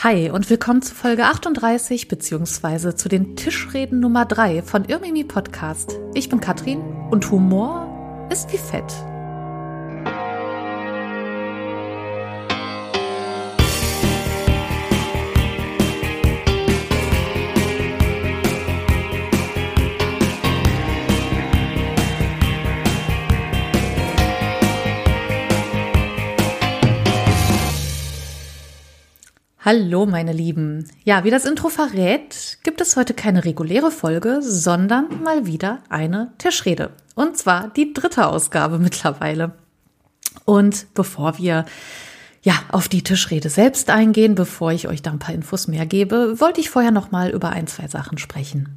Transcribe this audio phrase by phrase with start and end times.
[0.00, 5.98] Hi und willkommen zu Folge 38 beziehungsweise zu den Tischreden Nummer 3 von Irmimi Podcast.
[6.14, 8.94] Ich bin Katrin und Humor ist wie Fett.
[29.70, 30.88] Hallo, meine Lieben.
[31.04, 36.32] Ja, wie das Intro verrät, gibt es heute keine reguläre Folge, sondern mal wieder eine
[36.38, 36.92] Tischrede.
[37.14, 39.52] Und zwar die dritte Ausgabe mittlerweile.
[40.46, 41.66] Und bevor wir
[42.40, 46.40] ja, auf die Tischrede selbst eingehen, bevor ich euch da ein paar Infos mehr gebe,
[46.40, 48.70] wollte ich vorher noch mal über ein, zwei Sachen sprechen.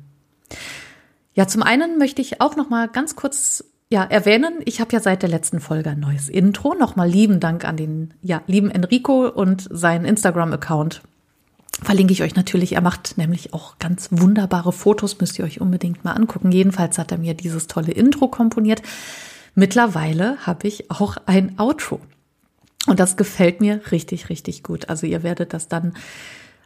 [1.34, 5.02] Ja, zum einen möchte ich auch noch mal ganz kurz ja, erwähnen, ich habe ja
[5.02, 6.74] seit der letzten Folge ein neues Intro.
[6.74, 11.02] Nochmal lieben Dank an den ja, lieben Enrico und seinen Instagram-Account.
[11.84, 12.76] Verlinke ich euch natürlich.
[12.76, 16.54] Er macht nämlich auch ganz wunderbare Fotos, müsst ihr euch unbedingt mal angucken.
[16.54, 18.82] Jedenfalls hat er mir dieses tolle Intro komponiert.
[19.56, 22.00] Mittlerweile habe ich auch ein Outro.
[22.88, 24.88] Und das gefällt mir richtig, richtig gut.
[24.88, 25.96] Also ihr werdet das dann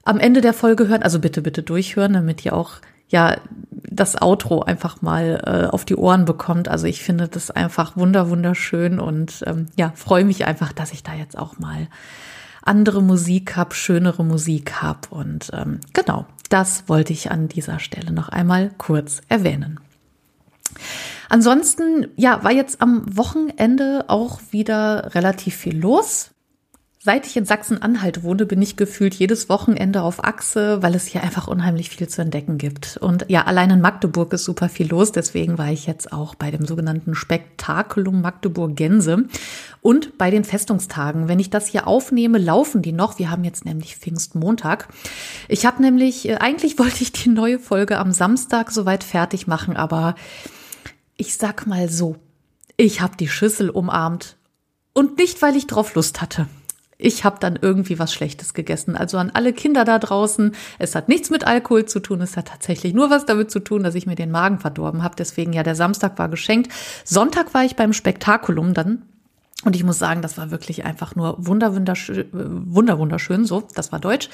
[0.04, 1.02] am Ende der Folge hören.
[1.02, 2.74] Also bitte, bitte durchhören, damit ihr auch
[3.08, 3.38] ja
[3.72, 6.68] das Outro einfach mal äh, auf die Ohren bekommt.
[6.68, 11.04] Also ich finde das einfach wunder wunderschön und ähm, ja freue mich einfach, dass ich
[11.04, 11.88] da jetzt auch mal
[12.64, 18.12] andere Musik hab, schönere Musik hab und ähm, genau das wollte ich an dieser Stelle
[18.12, 19.80] noch einmal kurz erwähnen.
[21.30, 26.32] Ansonsten, ja, war jetzt am Wochenende auch wieder relativ viel los.
[27.06, 31.22] Seit ich in Sachsen-Anhalt wohne, bin ich gefühlt jedes Wochenende auf Achse, weil es hier
[31.22, 32.98] einfach unheimlich viel zu entdecken gibt.
[32.98, 35.12] Und ja, allein in Magdeburg ist super viel los.
[35.12, 39.26] Deswegen war ich jetzt auch bei dem sogenannten Spektakulum Magdeburg Gänse
[39.84, 41.28] und bei den Festungstagen.
[41.28, 43.20] Wenn ich das hier aufnehme, laufen die noch.
[43.20, 44.88] Wir haben jetzt nämlich Pfingstmontag.
[45.48, 49.78] Ich habe nämlich, äh, eigentlich wollte ich die neue Folge am Samstag soweit fertig machen,
[49.78, 50.16] aber
[51.18, 52.16] ich sag mal so,
[52.78, 54.38] ich habe die Schüssel umarmt
[54.94, 56.48] und nicht, weil ich drauf Lust hatte
[56.98, 58.96] ich habe dann irgendwie was Schlechtes gegessen.
[58.96, 62.48] Also an alle Kinder da draußen, es hat nichts mit Alkohol zu tun, es hat
[62.48, 65.16] tatsächlich nur was damit zu tun, dass ich mir den Magen verdorben habe.
[65.18, 66.72] Deswegen ja, der Samstag war geschenkt.
[67.04, 69.04] Sonntag war ich beim Spektakulum dann.
[69.64, 73.92] Und ich muss sagen, das war wirklich einfach nur wunder, wunderschön, wunder, wunderschön, so, das
[73.92, 74.30] war Deutsch.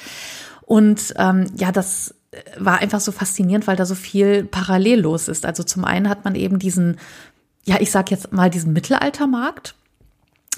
[0.62, 2.14] Und ähm, ja, das
[2.58, 5.46] war einfach so faszinierend, weil da so viel parallel los ist.
[5.46, 6.98] Also zum einen hat man eben diesen,
[7.64, 9.81] ja, ich sag jetzt mal diesen Mittelaltermarkt, äh,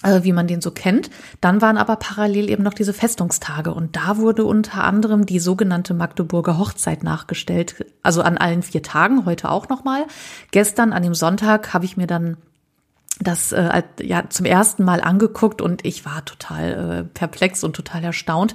[0.05, 1.11] wie man den so kennt.
[1.41, 5.95] Dann waren aber parallel eben noch diese Festungstage und da wurde unter anderem die sogenannte
[5.95, 10.07] Magdeburger Hochzeit nachgestellt, also an allen vier Tagen, heute auch nochmal.
[10.51, 12.37] Gestern an dem Sonntag habe ich mir dann
[13.21, 18.05] das äh, ja zum ersten Mal angeguckt und ich war total äh, perplex und total
[18.05, 18.55] erstaunt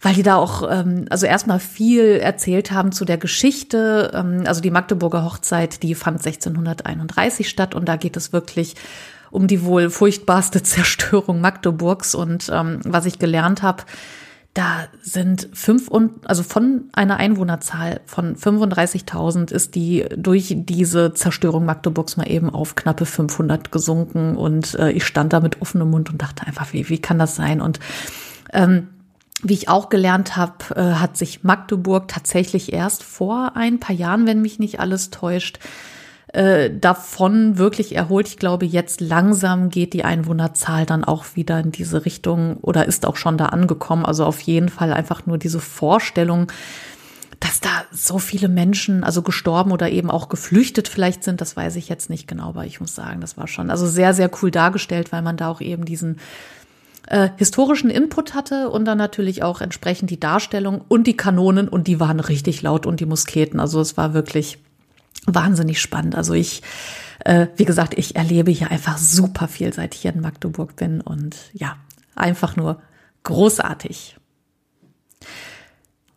[0.00, 4.12] weil die da auch ähm, also erstmal viel erzählt haben zu der Geschichte.
[4.14, 8.76] Ähm, also die Magdeburger Hochzeit, die fand 1631 statt und da geht es wirklich
[9.30, 12.14] um die wohl furchtbarste Zerstörung Magdeburgs.
[12.14, 13.84] Und ähm, was ich gelernt habe,
[14.54, 21.64] da sind fünf und also von einer Einwohnerzahl von 35.000 ist die durch diese Zerstörung
[21.64, 26.10] Magdeburgs mal eben auf knappe 500 gesunken und äh, ich stand da mit offenem Mund
[26.10, 27.60] und dachte einfach, wie wie kann das sein?
[27.60, 27.78] Und
[28.52, 28.88] ähm,
[29.42, 34.26] wie ich auch gelernt habe, äh, hat sich Magdeburg tatsächlich erst vor ein paar Jahren,
[34.26, 35.60] wenn mich nicht alles täuscht,
[36.32, 38.28] äh, davon wirklich erholt.
[38.28, 43.06] Ich glaube, jetzt langsam geht die Einwohnerzahl dann auch wieder in diese Richtung oder ist
[43.06, 44.04] auch schon da angekommen.
[44.04, 46.52] Also auf jeden Fall einfach nur diese Vorstellung,
[47.40, 51.76] dass da so viele Menschen, also gestorben oder eben auch geflüchtet vielleicht sind, das weiß
[51.76, 54.50] ich jetzt nicht genau, aber ich muss sagen, das war schon also sehr, sehr cool
[54.50, 56.18] dargestellt, weil man da auch eben diesen
[57.06, 61.86] äh, historischen Input hatte und dann natürlich auch entsprechend die Darstellung und die Kanonen und
[61.86, 63.60] die waren richtig laut und die Musketen.
[63.60, 64.58] Also es war wirklich
[65.26, 66.14] wahnsinnig spannend.
[66.14, 66.62] Also ich,
[67.24, 71.00] äh, wie gesagt, ich erlebe hier einfach super viel, seit ich hier in Magdeburg bin
[71.00, 71.76] und ja,
[72.14, 72.80] einfach nur
[73.24, 74.16] großartig.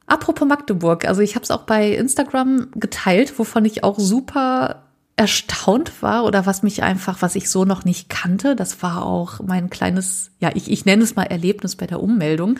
[0.05, 4.83] Apropos Magdeburg, also ich habe es auch bei Instagram geteilt, wovon ich auch super
[5.15, 8.55] erstaunt war oder was mich einfach, was ich so noch nicht kannte.
[8.55, 12.59] Das war auch mein kleines, ja, ich, ich nenne es mal Erlebnis bei der Ummeldung.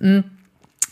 [0.00, 0.24] Hm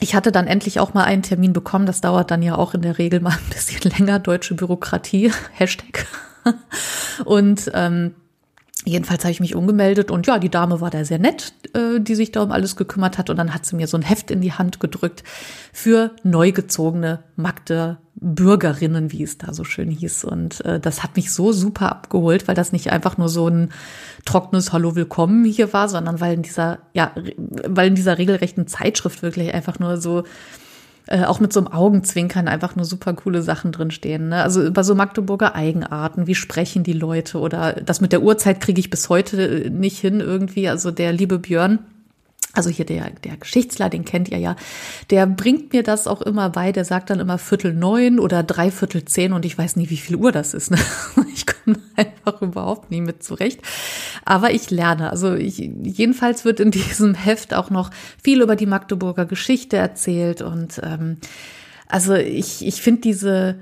[0.00, 1.86] ich hatte dann endlich auch mal einen Termin bekommen.
[1.86, 4.18] Das dauert dann ja auch in der Regel mal ein bisschen länger.
[4.18, 6.06] Deutsche Bürokratie, Hashtag.
[7.24, 8.14] Und ähm,
[8.86, 12.14] Jedenfalls habe ich mich umgemeldet und ja, die Dame war da sehr nett, äh, die
[12.14, 13.28] sich da um alles gekümmert hat.
[13.28, 15.22] Und dann hat sie mir so ein Heft in die Hand gedrückt
[15.70, 20.24] für neu gezogene Magde-Bürgerinnen, wie es da so schön hieß.
[20.24, 23.70] Und äh, das hat mich so super abgeholt, weil das nicht einfach nur so ein
[24.24, 27.12] trockenes Hallo Willkommen hier war, sondern weil in dieser, ja,
[27.66, 30.24] weil in dieser regelrechten Zeitschrift wirklich einfach nur so
[31.06, 34.28] äh, auch mit so einem Augenzwinkern einfach nur super coole Sachen drinstehen.
[34.28, 34.42] Ne?
[34.42, 38.80] Also über so Magdeburger Eigenarten, wie sprechen die Leute oder das mit der Uhrzeit kriege
[38.80, 40.68] ich bis heute nicht hin irgendwie.
[40.68, 41.80] Also der liebe Björn,
[42.52, 44.56] also hier der, der Geschichtsler, den kennt ihr ja,
[45.10, 49.04] der bringt mir das auch immer bei, der sagt dann immer Viertel neun oder dreiviertel
[49.04, 50.70] zehn und ich weiß nie, wie viel Uhr das ist.
[50.70, 50.78] Ne?
[51.32, 53.60] Ich komme einfach überhaupt nie mit zurecht.
[54.24, 55.10] Aber ich lerne.
[55.10, 57.90] Also ich, jedenfalls wird in diesem Heft auch noch
[58.22, 61.18] viel über die Magdeburger Geschichte erzählt und ähm,
[61.86, 63.56] also ich, ich finde diese,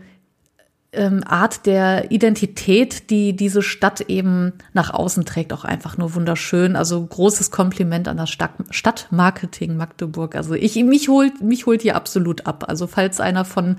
[0.93, 6.76] ähm, Art der Identität, die diese Stadt eben nach außen trägt, auch einfach nur wunderschön.
[6.76, 10.35] Also großes Kompliment an das Stadt Stadtmarketing Magdeburg.
[10.35, 12.64] Also ich mich holt mich holt hier absolut ab.
[12.69, 13.76] Also falls einer von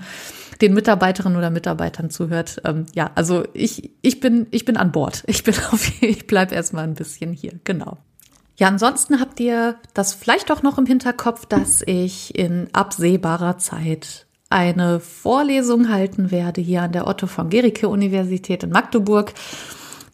[0.60, 5.24] den Mitarbeiterinnen oder Mitarbeitern zuhört, ähm, ja, also ich ich bin ich bin an Bord.
[5.26, 7.54] Ich bin auf ich bleib erstmal ein bisschen hier.
[7.64, 7.98] Genau.
[8.56, 14.26] Ja, ansonsten habt ihr das vielleicht auch noch im Hinterkopf, dass ich in absehbarer Zeit
[14.50, 19.32] eine Vorlesung halten werde hier an der Otto von Gericke Universität in Magdeburg.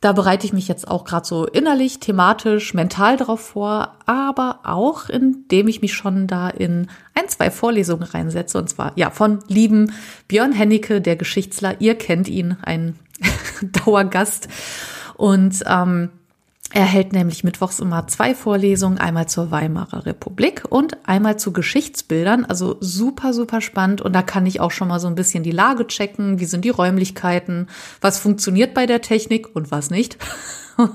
[0.03, 5.09] Da bereite ich mich jetzt auch gerade so innerlich, thematisch, mental darauf vor, aber auch
[5.09, 8.59] indem ich mich schon da in ein, zwei Vorlesungen reinsetze.
[8.59, 9.93] Und zwar ja von lieben
[10.29, 11.81] Björn Hennecke, der Geschichtsler.
[11.81, 12.97] Ihr kennt ihn, ein
[13.85, 14.49] Dauergast.
[15.15, 16.11] Und ähm,
[16.73, 22.45] er hält nämlich mittwochs immer zwei Vorlesungen, einmal zur Weimarer Republik und einmal zu Geschichtsbildern.
[22.45, 24.01] Also super, super spannend.
[24.01, 26.41] Und da kann ich auch schon mal so ein bisschen die Lage checken.
[26.41, 27.69] Wie sind die Räumlichkeiten?
[28.01, 30.19] Was funktioniert bei der Technik und was nicht?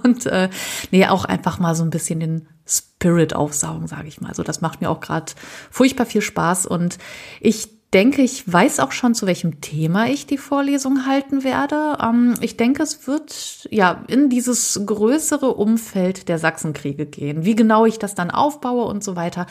[0.03, 0.49] Und äh,
[0.91, 4.29] nee, auch einfach mal so ein bisschen den Spirit aufsaugen, sage ich mal.
[4.29, 5.31] Also das macht mir auch gerade
[5.71, 6.67] furchtbar viel Spaß.
[6.67, 6.99] Und
[7.39, 11.97] ich denke, ich weiß auch schon, zu welchem Thema ich die Vorlesung halten werde.
[12.01, 17.43] Ähm, ich denke, es wird ja in dieses größere Umfeld der Sachsenkriege gehen.
[17.43, 19.45] Wie genau ich das dann aufbaue und so weiter,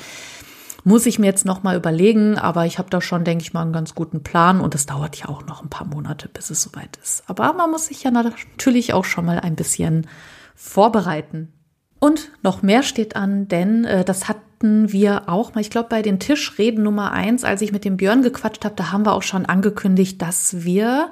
[0.84, 2.38] muss ich mir jetzt noch mal überlegen.
[2.38, 4.60] Aber ich habe da schon, denke ich mal, einen ganz guten Plan.
[4.60, 7.24] Und es dauert ja auch noch ein paar Monate, bis es soweit ist.
[7.26, 10.06] Aber man muss sich ja natürlich auch schon mal ein bisschen
[10.54, 11.52] vorbereiten.
[11.98, 14.26] Und noch mehr steht an, denn äh, das
[14.60, 17.96] hatten wir auch mal, ich glaube, bei den Tischreden Nummer eins, als ich mit dem
[17.96, 21.10] Björn gequatscht habe, da haben wir auch schon angekündigt, dass wir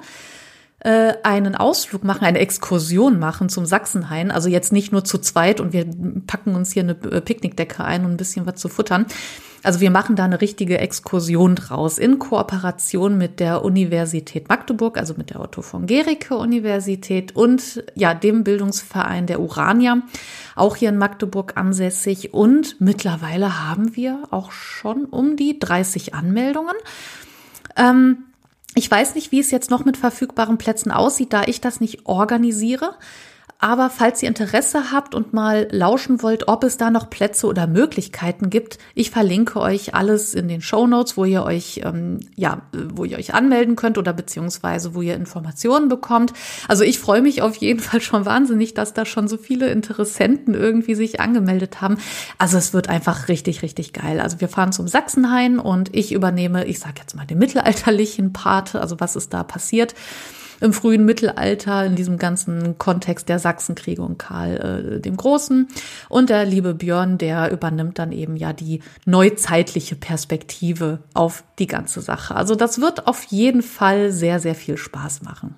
[0.81, 4.29] äh, einen Ausflug machen, eine Exkursion machen zum Sachsenhain.
[4.29, 5.87] Also jetzt nicht nur zu zweit und wir
[6.27, 9.07] packen uns hier eine äh, Picknickdecke ein und ein bisschen was zu futtern,
[9.63, 15.15] also wir machen da eine richtige Exkursion draus in Kooperation mit der Universität Magdeburg, also
[15.17, 20.01] mit der Otto von Gericke Universität und ja, dem Bildungsverein der Urania,
[20.55, 22.33] auch hier in Magdeburg ansässig.
[22.33, 26.75] Und mittlerweile haben wir auch schon um die 30 Anmeldungen.
[27.75, 28.25] Ähm,
[28.75, 32.05] ich weiß nicht, wie es jetzt noch mit verfügbaren Plätzen aussieht, da ich das nicht
[32.05, 32.95] organisiere.
[33.61, 37.67] Aber falls ihr Interesse habt und mal lauschen wollt, ob es da noch Plätze oder
[37.67, 42.61] Möglichkeiten gibt, ich verlinke euch alles in den Show Notes, wo ihr euch ähm, ja,
[42.71, 46.31] wo ihr euch anmelden könnt oder beziehungsweise wo ihr Informationen bekommt.
[46.69, 50.53] Also ich freue mich auf jeden Fall schon wahnsinnig, dass da schon so viele Interessenten
[50.53, 51.97] irgendwie sich angemeldet haben.
[52.37, 54.21] Also es wird einfach richtig, richtig geil.
[54.21, 58.75] Also wir fahren zum Sachsenhain und ich übernehme, ich sage jetzt mal den mittelalterlichen Part,
[58.75, 59.95] also was ist da passiert
[60.61, 65.67] im frühen Mittelalter in diesem ganzen Kontext der Sachsenkriege und Karl äh, dem Großen.
[66.09, 72.01] Und der liebe Björn, der übernimmt dann eben ja die neuzeitliche Perspektive auf die ganze
[72.01, 72.35] Sache.
[72.35, 75.55] Also das wird auf jeden Fall sehr, sehr viel Spaß machen.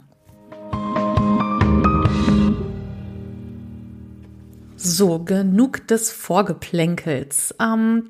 [4.75, 7.53] So, genug des Vorgeplänkels.
[7.61, 8.09] Ähm,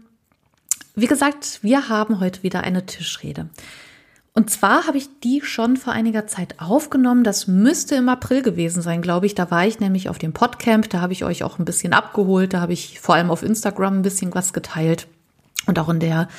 [0.96, 3.50] wie gesagt, wir haben heute wieder eine Tischrede.
[4.34, 7.26] Und zwar habe ich die schon vor einiger Zeit aufgenommen.
[7.26, 9.36] Das müsste im April gewesen sein, glaube ich.
[9.36, 10.90] Da war ich nämlich auf dem Podcamp.
[10.90, 12.54] Da habe ich euch auch ein bisschen abgeholt.
[12.54, 15.08] Da habe ich vor allem auf Instagram ein bisschen was geteilt.
[15.68, 16.30] Und auch in der,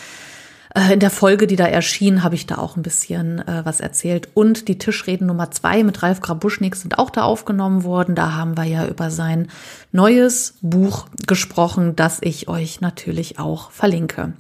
[0.75, 3.81] äh, in der Folge, die da erschien, habe ich da auch ein bisschen äh, was
[3.81, 4.31] erzählt.
[4.33, 8.15] Und die Tischreden Nummer zwei mit Ralf Grabuschnik sind auch da aufgenommen worden.
[8.15, 9.49] Da haben wir ja über sein
[9.93, 14.33] neues Buch gesprochen, das ich euch natürlich auch verlinke.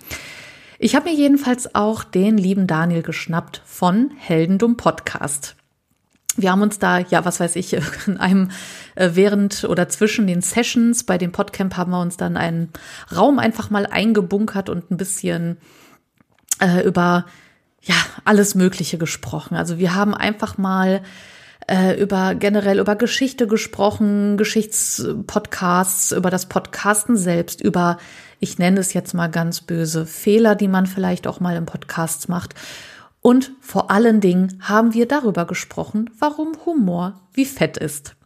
[0.85, 5.55] Ich habe mir jedenfalls auch den lieben Daniel geschnappt von Heldendum Podcast.
[6.35, 7.77] Wir haben uns da, ja, was weiß ich,
[8.09, 8.51] in einem
[8.97, 12.71] äh, während oder zwischen den Sessions bei dem Podcamp haben wir uns dann einen
[13.15, 15.59] Raum einfach mal eingebunkert und ein bisschen
[16.61, 17.27] äh, über
[17.81, 19.55] ja alles Mögliche gesprochen.
[19.55, 21.03] Also wir haben einfach mal
[21.69, 27.99] äh, über generell über Geschichte gesprochen, Geschichtspodcasts, über das Podcasten selbst, über,
[28.43, 32.29] ich nenne es jetzt mal ganz böse, Fehler, die man vielleicht auch mal im Podcast
[32.29, 32.57] macht.
[33.21, 38.17] Und vor allen Dingen haben wir darüber gesprochen, warum Humor wie Fett ist.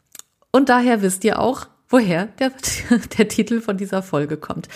[0.52, 2.50] Und daher wisst ihr auch, woher der,
[3.18, 4.68] der Titel von dieser Folge kommt.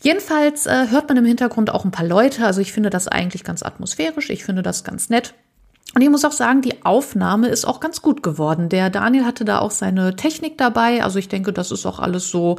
[0.00, 2.46] Jedenfalls äh, hört man im Hintergrund auch ein paar Leute.
[2.46, 4.30] Also ich finde das eigentlich ganz atmosphärisch.
[4.30, 5.34] Ich finde das ganz nett.
[5.94, 8.70] Und ich muss auch sagen, die Aufnahme ist auch ganz gut geworden.
[8.70, 11.04] Der Daniel hatte da auch seine Technik dabei.
[11.04, 12.58] Also ich denke, das ist auch alles so,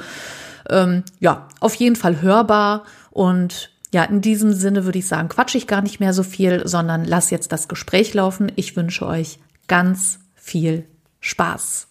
[0.70, 2.84] ähm, ja, auf jeden Fall hörbar.
[3.12, 6.67] Und ja, in diesem Sinne würde ich sagen, quatsch ich gar nicht mehr so viel,
[6.67, 8.51] sondern lass jetzt das Gespräch laufen.
[8.55, 10.86] Ich wünsche euch ganz viel
[11.20, 11.88] Spaß.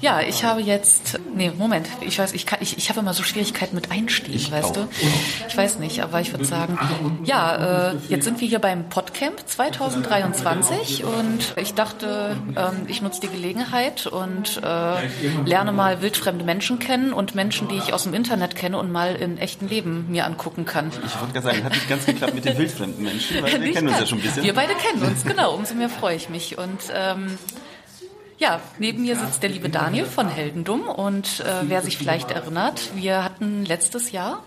[0.00, 3.24] Ja, ich habe jetzt, nee, Moment, ich weiß, ich kann, ich, ich habe immer so
[3.24, 4.72] Schwierigkeiten mit Einstieg, ich weißt auch.
[4.72, 4.88] du?
[5.48, 6.78] Ich weiß nicht, aber ich würde sagen,
[7.24, 13.20] ja, äh, jetzt sind wir hier beim Podcamp 2023 und ich dachte, ähm, ich nutze
[13.20, 18.14] die Gelegenheit und äh, lerne mal wildfremde Menschen kennen und Menschen, die ich aus dem
[18.14, 20.92] Internet kenne und mal in echten Leben mir angucken kann.
[21.04, 23.88] Ich wollte gerade sagen, hat nicht ganz geklappt mit den wildfremden Menschen, weil wir kennen
[23.88, 24.44] uns ja schon ein bisschen.
[24.44, 27.38] Wir beide kennen uns, genau, umso mehr freue ich mich und ähm,
[28.42, 32.90] ja, neben mir sitzt der liebe Daniel von Heldendum und äh, wer sich vielleicht erinnert,
[32.96, 34.42] wir hatten letztes Jahr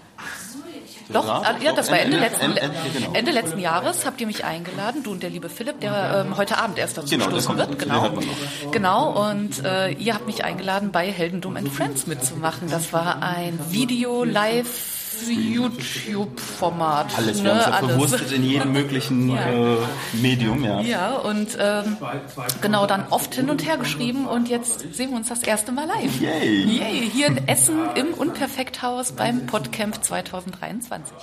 [1.09, 2.61] doch, ja, ja, das war Ende, letzten, Ende,
[2.93, 3.13] genau.
[3.13, 6.57] Ende, letzten Jahres habt ihr mich eingeladen, du und der liebe Philipp, der ähm, heute
[6.57, 7.77] Abend erst dazu genau, stoßen wird.
[7.77, 8.11] Genau,
[8.71, 9.29] genau.
[9.29, 12.71] Und äh, ihr habt mich eingeladen, bei Heldendum and Friends mitzumachen.
[12.71, 14.94] Das war ein Video-Live-
[15.27, 17.17] YouTube-Format.
[17.17, 17.49] Alles, wir ne?
[17.51, 19.49] haben es ja verwurstet in jedem möglichen ja.
[19.49, 19.77] äh,
[20.13, 20.81] Medium, ja.
[20.81, 21.97] Ja, und ähm,
[22.61, 25.87] genau, dann oft hin und her geschrieben und jetzt sehen wir uns das erste Mal
[25.87, 26.21] live.
[26.21, 26.63] Yay!
[26.63, 27.09] Yay!
[27.11, 31.15] Hier in Essen im Unperfekthaus beim Podcamp 2023.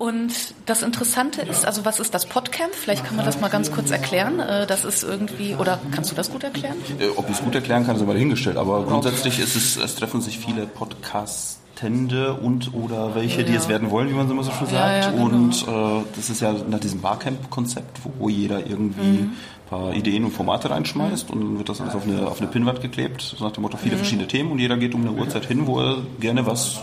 [0.00, 0.32] Und
[0.64, 2.74] das Interessante ist, also was ist das Podcamp?
[2.74, 4.40] Vielleicht kann man das mal ganz kurz erklären.
[4.40, 6.76] Äh, das ist irgendwie, oder kannst du das gut erklären?
[6.98, 8.56] Äh, ob ich es gut erklären kann, ist aber dahingestellt.
[8.56, 13.46] Aber grundsätzlich ist es, es treffen sich viele Podcasts Tende und oder welche, ja.
[13.46, 14.72] die es werden wollen, wie man so immer so schön sagt.
[14.72, 15.24] Ja, ja, genau.
[15.24, 19.18] Und äh, das ist ja nach diesem Barcamp-Konzept, wo jeder irgendwie mhm.
[19.18, 22.50] ein paar Ideen und Formate reinschmeißt und dann wird das alles auf eine, auf eine
[22.50, 24.00] Pinnwand geklebt, so nach dem Motto viele mhm.
[24.00, 26.80] verschiedene Themen und jeder geht um eine Uhrzeit hin, wo er gerne was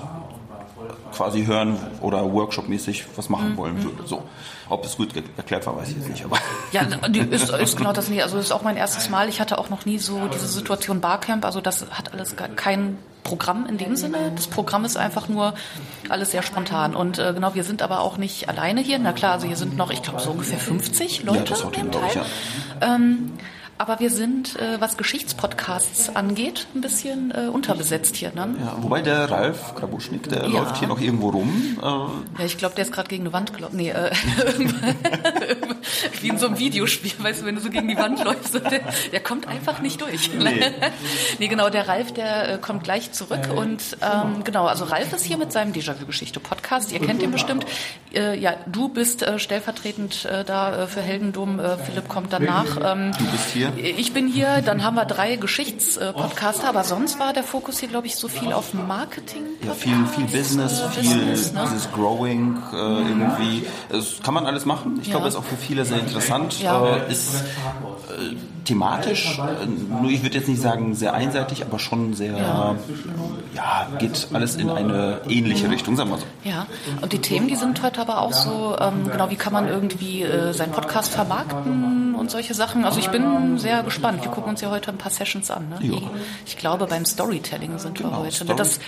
[1.13, 3.57] quasi hören oder workshopmäßig was machen mhm.
[3.57, 4.07] wollen würde.
[4.07, 4.23] So.
[4.69, 6.25] Ob es gut erklärt war, weiß ich jetzt nicht.
[6.25, 6.37] Aber
[6.71, 8.23] ja, ist, ist genau das nicht.
[8.23, 9.29] Also das ist auch mein erstes Mal.
[9.29, 11.45] Ich hatte auch noch nie so diese Situation Barcamp.
[11.45, 12.97] Also das hat alles gar kein
[13.27, 14.31] Programm in dem Sinne.
[14.33, 15.53] Das Programm ist einfach nur
[16.07, 16.95] alles sehr spontan.
[16.95, 18.99] Und äh, genau, wir sind aber auch nicht alleine hier.
[18.99, 22.03] Na klar, also hier sind noch, ich glaube, so ungefähr 50 Leute ja, im Teil.
[22.07, 22.25] Ich, ja.
[22.81, 23.33] ähm,
[23.77, 28.31] aber wir sind, äh, was Geschichtspodcasts angeht, ein bisschen äh, unterbesetzt hier.
[28.33, 28.55] Ne?
[28.59, 30.47] Ja, wobei der Ralf Krabuschnik, der ja.
[30.47, 31.77] läuft hier noch irgendwo rum.
[31.81, 33.77] Äh ja, ich glaube, der ist gerade gegen eine Wand gelaufen.
[33.77, 34.11] Nee, äh,
[36.21, 38.81] wie in so einem Videospiel, weißt du, wenn du so gegen die Wand läufst, der,
[39.11, 40.33] der kommt einfach nicht durch.
[40.33, 40.71] Nee.
[41.39, 43.49] nee, genau, der Ralf, der äh, kommt gleich zurück.
[43.55, 46.91] Und ähm, genau, also Ralf ist hier mit seinem Déjà-vu-Geschichte-Podcast.
[46.91, 47.65] Ihr kennt ihn bestimmt.
[48.13, 51.59] Äh, ja, du bist äh, stellvertretend äh, da äh, für Heldendum.
[51.59, 52.77] Äh, Philipp kommt danach.
[52.83, 53.97] Ähm, du bist hier hier?
[53.97, 58.07] Ich bin hier, dann haben wir drei Geschichtspodcaster, aber sonst war der Fokus hier, glaube
[58.07, 59.43] ich, so viel auf Marketing.
[59.65, 61.67] Ja, viel, viel Business, äh, viel Business, ne?
[61.71, 63.65] dieses Growing äh, irgendwie.
[63.89, 64.99] Das kann man alles machen.
[65.01, 65.11] Ich ja.
[65.11, 66.61] glaube, das ist auch für viele sehr interessant.
[66.61, 66.97] Ja.
[66.97, 68.35] Äh, ist äh,
[68.67, 72.75] thematisch, äh, nur ich würde jetzt nicht sagen sehr einseitig, aber schon sehr, ja.
[73.55, 76.25] ja, geht alles in eine ähnliche Richtung, sagen wir so.
[76.43, 76.67] Ja,
[77.01, 80.23] und die Themen, die sind heute aber auch so, ähm, genau, wie kann man irgendwie
[80.23, 82.83] äh, seinen Podcast vermarkten und solche Sachen.
[82.83, 84.23] Also ich bin sehr gespannt.
[84.23, 85.69] Wir gucken uns ja heute ein paar Sessions an.
[85.69, 86.01] Ne?
[86.45, 88.45] Ich glaube, beim Storytelling sind genau, wir heute.
[88.45, 88.55] Ne?
[88.55, 88.79] Das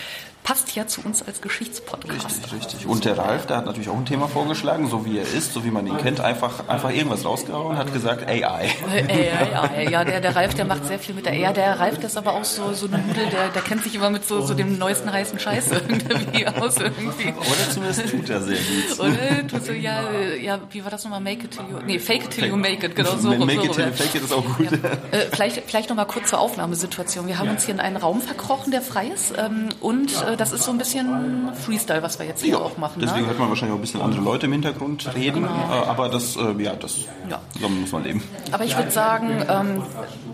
[0.43, 2.25] passt ja zu uns als Geschichtspodcast.
[2.25, 2.88] Richtig, richtig.
[2.88, 5.63] Und der Ralf, der hat natürlich auch ein Thema vorgeschlagen, so wie er ist, so
[5.63, 8.69] wie man ihn kennt, einfach, einfach irgendwas rausgehauen und hat gesagt AI.
[9.07, 11.53] AI, ja, der, der Ralf, der macht sehr viel mit der AI.
[11.53, 14.09] Der Ralf, der ist aber auch so, so eine Nudel, der, der kennt sich immer
[14.09, 16.77] mit so, so dem neuesten heißen Scheiß irgendwie aus.
[16.77, 17.29] Irgendwie.
[17.29, 18.99] Oder zumindest tut er sehr gut.
[18.99, 20.01] Oder tut so, ja,
[20.41, 21.21] ja, wie war das nochmal?
[21.21, 23.29] Make it till you, nee, fake it till you make it, genau so.
[23.45, 24.58] Make it till you fake it ist auch gut.
[24.59, 24.71] Ja.
[25.11, 27.27] Äh, vielleicht, vielleicht nochmal kurz zur Aufnahmesituation.
[27.27, 30.51] Wir haben uns hier in einen Raum verkrochen, der frei ist, ähm, und äh, das
[30.51, 33.01] ist so ein bisschen Freestyle, was wir jetzt hier ja, auch machen.
[33.01, 33.27] Deswegen ne?
[33.27, 35.53] hört man wahrscheinlich auch ein bisschen andere Leute im Hintergrund reden, genau.
[35.53, 36.99] Äh, aber das, äh, ja, das
[37.29, 37.39] ja.
[37.67, 38.23] muss man leben.
[38.51, 39.83] Aber ich würde sagen, ähm,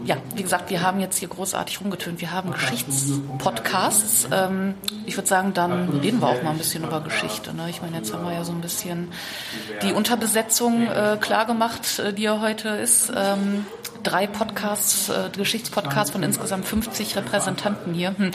[0.05, 2.21] ja, wie gesagt, wir haben jetzt hier großartig rumgetönt.
[2.21, 4.27] Wir haben Geschichtspodcasts.
[4.31, 7.53] Ähm, ich würde sagen, dann reden wir auch mal ein bisschen über Geschichte.
[7.53, 7.69] Ne?
[7.69, 9.09] Ich meine, jetzt haben wir ja so ein bisschen
[9.81, 13.11] die Unterbesetzung äh, klar gemacht, äh, die ja heute ist.
[13.15, 13.65] Ähm,
[14.05, 18.15] drei Podcasts, äh, Geschichtspodcasts von insgesamt 50 Repräsentanten hier.
[18.17, 18.31] Hm.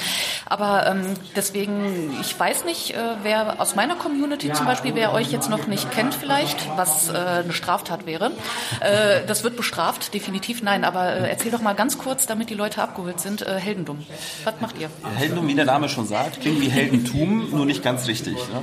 [0.47, 5.31] Aber ähm, deswegen, ich weiß nicht, äh, wer aus meiner Community zum Beispiel, wer euch
[5.31, 8.33] jetzt noch nicht kennt vielleicht, was äh, eine Straftat wäre.
[8.81, 10.85] Äh, das wird bestraft, definitiv nein.
[10.85, 14.05] Aber äh, erzähl doch mal ganz kurz, damit die Leute abgeholt sind, äh, Heldendum.
[14.45, 14.91] Was macht ihr?
[15.17, 18.35] Heldendum, wie der Name schon sagt, klingt wie Heldentum, nur nicht ganz richtig.
[18.35, 18.63] Ne?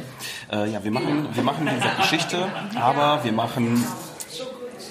[0.51, 3.85] Äh, ja, wir machen, wir machen diese Geschichte, aber wir machen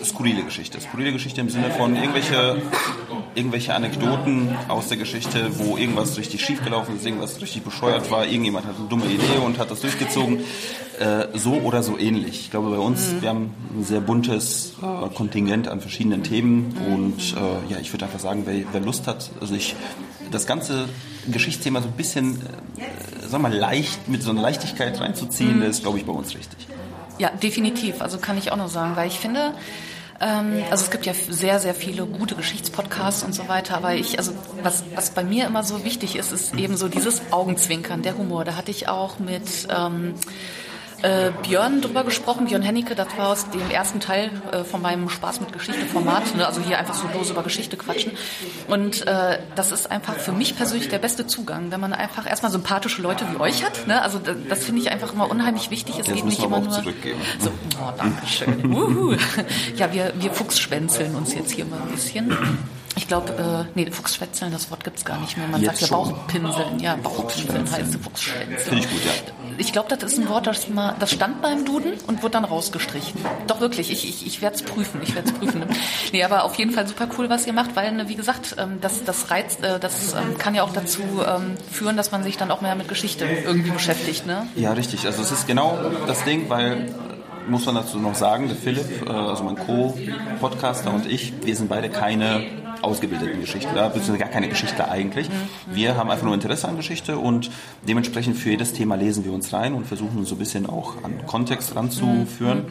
[0.05, 0.81] skurrile Geschichte.
[0.81, 2.63] Skurrile Geschichte im Sinne von irgendwelche,
[3.35, 8.27] irgendwelche Anekdoten aus der Geschichte, wo irgendwas richtig schief gelaufen ist, irgendwas richtig bescheuert war,
[8.27, 10.41] irgendjemand hat eine dumme Idee und hat das durchgezogen.
[10.99, 12.41] Äh, so oder so ähnlich.
[12.41, 13.23] Ich glaube, bei uns, mhm.
[13.23, 18.07] wir haben ein sehr buntes äh, Kontingent an verschiedenen Themen und äh, ja, ich würde
[18.07, 19.77] einfach sagen, wer, wer Lust hat, sich
[20.31, 20.89] das ganze
[21.29, 22.41] Geschichtsthema so ein bisschen,
[22.79, 25.63] äh, sagen wir mal, leicht, mit so einer Leichtigkeit reinzuziehen, mhm.
[25.65, 26.67] ist, glaube ich, bei uns richtig.
[27.19, 28.03] Ja, definitiv.
[28.03, 29.53] Also kann ich auch noch sagen, weil ich finde,
[30.21, 34.19] ähm, also es gibt ja sehr, sehr viele gute Geschichtspodcasts und so weiter, aber ich,
[34.19, 34.33] also
[34.63, 38.45] was, was bei mir immer so wichtig ist, ist eben so dieses Augenzwinkern, der Humor.
[38.45, 40.15] Da hatte ich auch mit ähm,
[41.03, 45.09] äh, Björn drüber gesprochen, Björn Hennecke, das war aus dem ersten Teil äh, von meinem
[45.09, 46.47] Spaß mit Geschichte-Format, ne?
[46.47, 48.13] also hier einfach so bloß über Geschichte quatschen.
[48.69, 52.53] Und äh, das ist einfach für mich persönlich der beste Zugang, wenn man einfach erstmal
[52.53, 53.87] sympathische Leute wie euch hat.
[53.87, 54.01] Ne?
[54.03, 55.99] Also das, das finde ich einfach immer unheimlich wichtig.
[55.99, 56.71] Es Jetzt geht nicht immer nur.
[56.71, 57.21] Zurückgeben.
[57.39, 57.51] So,
[57.81, 59.17] oh, danke schön.
[59.77, 62.37] Ja, wir, wir fuchsschwänzeln uns jetzt hier mal ein bisschen.
[62.97, 65.47] Ich glaube, äh, nee, Fuchsschwätzeln, das Wort gibt's gar nicht mehr.
[65.47, 66.15] Man Jetzt sagt ja schon.
[66.15, 66.79] Bauchpinseln.
[66.79, 68.59] Ja, Bauchpinseln heißt Fuchsschwänzeln.
[68.59, 69.13] Finde ich gut, ja.
[69.59, 72.45] Ich glaube, das ist ein Wort, das, mal, das stand beim Duden und wurde dann
[72.45, 73.21] rausgestrichen.
[73.47, 75.01] Doch wirklich, ich, ich, ich werde es prüfen.
[75.03, 75.65] Ich werde es prüfen.
[76.13, 78.79] nee, aber auf jeden Fall super cool, was ihr macht, weil, ne, wie gesagt, ähm,
[78.81, 82.39] das, das reizt, äh, das ähm, kann ja auch dazu ähm, führen, dass man sich
[82.39, 84.27] dann auch mehr mit Geschichte irgendwie beschäftigt.
[84.27, 84.47] Ne?
[84.57, 85.05] Ja, richtig.
[85.05, 86.95] Also es ist genau das Ding, weil
[87.47, 91.69] muss man dazu noch sagen, der Philipp, äh, also mein Co-Podcaster und ich, wir sind
[91.69, 92.45] beide keine
[92.87, 95.29] ausgebildeten Geschichtler, beziehungsweise gar keine Geschichtler eigentlich.
[95.67, 97.51] Wir haben einfach nur Interesse an Geschichte und
[97.87, 101.03] dementsprechend für jedes Thema lesen wir uns rein und versuchen uns so ein bisschen auch
[101.03, 102.65] an Kontext ranzuführen.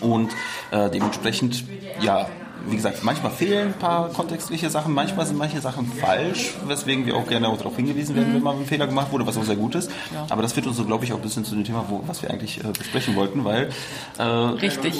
[0.00, 0.30] Und
[0.70, 1.64] äh, dementsprechend,
[2.00, 2.28] ja,
[2.66, 7.16] wie gesagt, manchmal fehlen ein paar kontextliche Sachen, manchmal sind manche Sachen falsch, weswegen wir
[7.16, 9.74] auch gerne darauf hingewiesen werden, wenn mal ein Fehler gemacht wurde, was auch sehr gut
[9.74, 9.90] ist.
[10.28, 12.22] Aber das führt uns so, glaube ich, auch ein bisschen zu dem Thema, wo, was
[12.22, 13.70] wir eigentlich äh, besprechen wollten, weil
[14.18, 14.94] äh, richtig.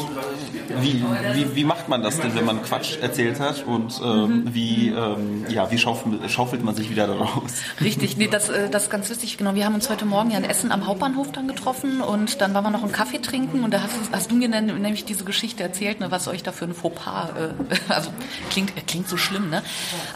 [0.80, 1.04] Wie,
[1.34, 4.54] wie, wie macht man das denn, wenn man Quatsch erzählt hat und äh, mhm.
[4.54, 7.62] wie, ähm, ja, wie schaufelt, schaufelt man sich wieder daraus?
[7.80, 9.36] Richtig, nee, das, äh, das ist ganz lustig.
[9.38, 12.54] Genau, wir haben uns heute Morgen ja in Essen am Hauptbahnhof dann getroffen und dann
[12.54, 15.62] waren wir noch einen Kaffee trinken und da hast, hast du mir nämlich diese Geschichte
[15.62, 17.53] erzählt, ne, was euch da für ein Fauxpas äh,
[17.88, 18.10] also
[18.50, 19.62] klingt, klingt so schlimm, ne?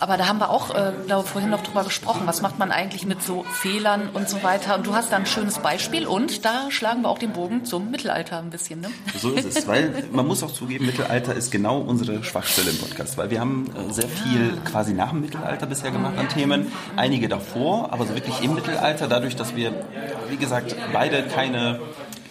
[0.00, 3.06] Aber da haben wir auch, äh, glaube vorhin noch drüber gesprochen, was macht man eigentlich
[3.06, 4.76] mit so Fehlern und so weiter.
[4.76, 7.90] Und du hast da ein schönes Beispiel und da schlagen wir auch den Bogen zum
[7.90, 8.90] Mittelalter ein bisschen, ne?
[9.18, 13.18] So ist es, weil man muss auch zugeben, Mittelalter ist genau unsere Schwachstelle im Podcast,
[13.18, 17.28] weil wir haben äh, sehr viel quasi nach dem Mittelalter bisher gemacht an Themen, einige
[17.28, 19.72] davor, aber so wirklich im Mittelalter, dadurch, dass wir,
[20.28, 21.80] wie gesagt, beide keine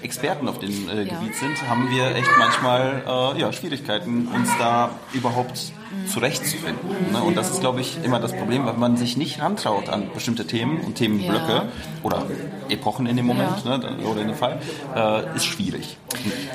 [0.07, 1.03] Experten auf dem äh.
[1.03, 5.73] Gebiet sind, haben wir echt manchmal äh, ja, Schwierigkeiten, uns da überhaupt
[6.07, 7.11] zurechtzufinden.
[7.11, 7.21] Ne?
[7.21, 10.47] Und das ist, glaube ich, immer das Problem, weil man sich nicht rantraut an bestimmte
[10.47, 11.65] Themen und Themenblöcke ja.
[12.03, 12.25] oder
[12.69, 13.77] Epochen in dem Moment ja.
[13.77, 14.59] ne, oder in dem Fall,
[14.95, 15.97] äh, ist schwierig.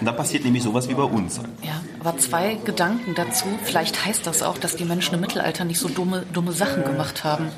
[0.01, 1.41] Und dann passiert nämlich sowas wie bei uns.
[1.62, 3.47] Ja, aber zwei Gedanken dazu.
[3.62, 7.25] Vielleicht heißt das auch, dass die Menschen im Mittelalter nicht so dumme, dumme Sachen gemacht
[7.25, 7.49] haben.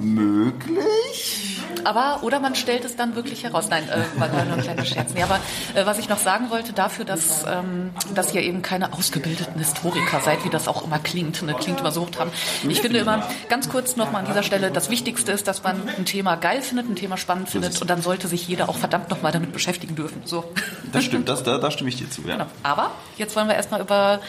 [0.00, 1.55] Möglich?
[1.84, 3.68] Aber, oder man stellt es dann wirklich heraus.
[3.68, 5.12] Nein, äh, war nur ein kleiner Scherz.
[5.14, 5.40] Nee, aber
[5.74, 10.20] äh, was ich noch sagen wollte, dafür, dass, ähm, dass ihr eben keine ausgebildeten Historiker
[10.20, 11.54] seid, wie das auch immer klingt, ne?
[11.54, 12.34] klingt immer so hochtrabend.
[12.68, 16.04] Ich finde immer, ganz kurz nochmal an dieser Stelle, das Wichtigste ist, dass man ein
[16.04, 19.32] Thema geil findet, ein Thema spannend findet und dann sollte sich jeder auch verdammt nochmal
[19.32, 20.22] damit beschäftigen dürfen.
[20.24, 20.44] So.
[20.92, 22.34] Das stimmt, das, da, da stimme ich dir zu, ja.
[22.34, 22.46] Genau.
[22.62, 24.20] Aber jetzt wollen wir erstmal über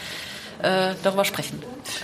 [0.62, 1.62] äh, darüber sprechen.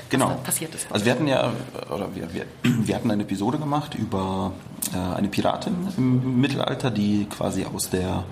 [0.09, 0.29] Genau.
[0.29, 0.87] Was passiert ist.
[0.91, 1.51] Also wir hatten ja,
[1.89, 4.51] oder wir, wir, wir hatten eine Episode gemacht über
[4.93, 8.23] eine Piratin im Mittelalter, die quasi aus der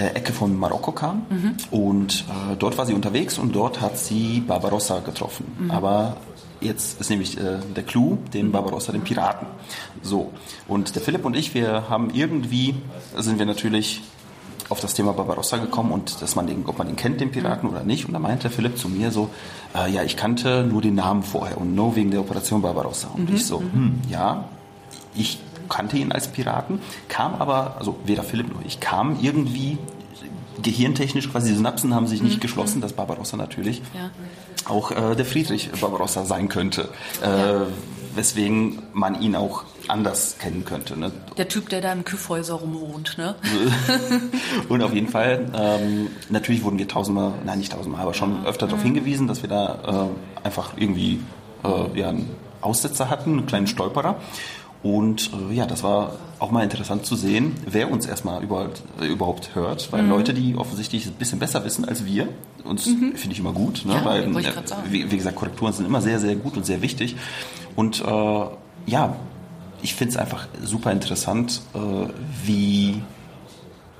[0.00, 1.26] äh, Ecke von Marokko kam.
[1.28, 1.56] Mhm.
[1.70, 5.44] Und äh, dort war sie unterwegs und dort hat sie Barbarossa getroffen.
[5.58, 5.70] Mhm.
[5.70, 6.16] Aber
[6.60, 9.46] jetzt ist nämlich äh, der Clou, den Barbarossa, den Piraten.
[10.02, 10.32] So.
[10.68, 12.74] Und der Philipp und ich, wir haben irgendwie,
[13.16, 14.02] sind wir natürlich
[14.70, 17.68] auf das Thema Barbarossa gekommen und dass man den, ob man den kennt, den Piraten
[17.68, 18.06] oder nicht.
[18.06, 19.28] Und da meinte Philipp zu mir so,
[19.74, 23.08] äh, ja, ich kannte nur den Namen vorher und nur wegen der Operation Barbarossa.
[23.08, 23.36] Und mhm.
[23.36, 24.44] ich so, hm, ja,
[25.14, 25.40] ich
[25.70, 29.78] kannte ihn als Piraten, kam aber, also weder Philipp noch ich, kam irgendwie
[30.62, 32.40] gehirntechnisch quasi die Synapsen haben sich nicht mhm.
[32.40, 34.10] geschlossen, dass Barbarossa natürlich ja.
[34.68, 36.90] auch äh, der Friedrich Barbarossa sein könnte.
[37.22, 37.66] Äh,
[38.14, 40.98] weswegen man ihn auch anders kennen könnte.
[40.98, 41.12] Ne?
[41.36, 43.34] Der Typ, der da im Küffhäuser rumwohnt, ne?
[44.68, 48.66] und auf jeden Fall, ähm, natürlich wurden wir tausendmal, nein nicht tausendmal, aber schon öfter
[48.66, 48.94] darauf mhm.
[48.94, 50.10] hingewiesen, dass wir da
[50.42, 51.20] äh, einfach irgendwie
[51.64, 52.30] äh, ja, einen
[52.60, 54.16] Aussetzer hatten, einen kleinen Stolperer.
[54.82, 59.06] Und äh, ja, das war auch mal interessant zu sehen, wer uns erstmal überhaupt, äh,
[59.06, 60.08] überhaupt hört, weil mhm.
[60.08, 62.28] Leute, die offensichtlich ein bisschen besser wissen als wir,
[62.64, 63.12] uns mhm.
[63.14, 63.94] finde ich immer gut, ne?
[63.94, 64.52] ja, weil äh,
[64.88, 67.16] wie, wie, gesagt, Korrekturen sind immer sehr, sehr gut und sehr wichtig.
[67.76, 68.44] Und äh,
[68.86, 69.16] ja,
[69.82, 71.78] ich finde es einfach super interessant, äh,
[72.44, 73.02] wie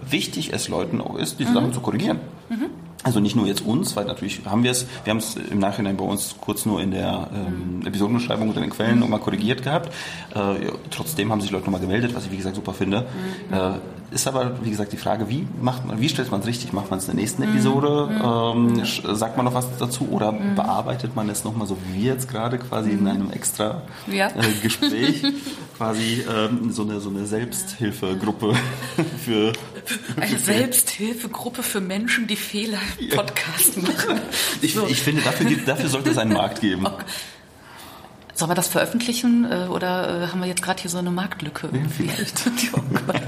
[0.09, 1.55] wichtig es Leuten auch ist, diese mhm.
[1.55, 2.21] Sachen zu korrigieren.
[2.49, 2.71] Mhm.
[3.03, 5.97] Also nicht nur jetzt uns, weil natürlich haben wir es, wir haben es im Nachhinein
[5.97, 9.93] bei uns kurz nur in der ähm, Episodenbeschreibung unter den Quellen nochmal korrigiert gehabt.
[10.35, 13.07] Äh, trotzdem haben sich Leute nochmal gemeldet, was ich wie gesagt super finde.
[13.49, 13.55] Mhm.
[13.55, 13.71] Äh,
[14.11, 16.73] ist aber, wie gesagt, die Frage, wie macht man, wie stellt man es richtig?
[16.73, 18.09] Macht man es in der nächsten Episode?
[18.11, 18.81] Mhm.
[18.81, 20.57] Ähm, sagt man noch was dazu oder mhm.
[20.57, 24.29] bearbeitet man es nochmal so wie wir jetzt gerade quasi in einem extra ja.
[24.29, 25.23] äh, Gespräch?
[25.77, 28.55] quasi ähm, so, eine, so eine Selbsthilfegruppe
[29.25, 29.53] für.
[30.21, 34.21] Eine Selbsthilfegruppe für Menschen, die Fehler im Podcast machen.
[34.63, 34.87] Ich, so.
[34.87, 36.87] ich finde, dafür, dafür sollte es einen Markt geben.
[36.87, 37.05] Okay.
[38.35, 41.69] Sollen wir das veröffentlichen äh, oder äh, haben wir jetzt gerade hier so eine Marktlücke?
[41.73, 42.09] Irgendwie?
[42.09, 42.43] Vielleicht.
[42.73, 43.23] oh Gott.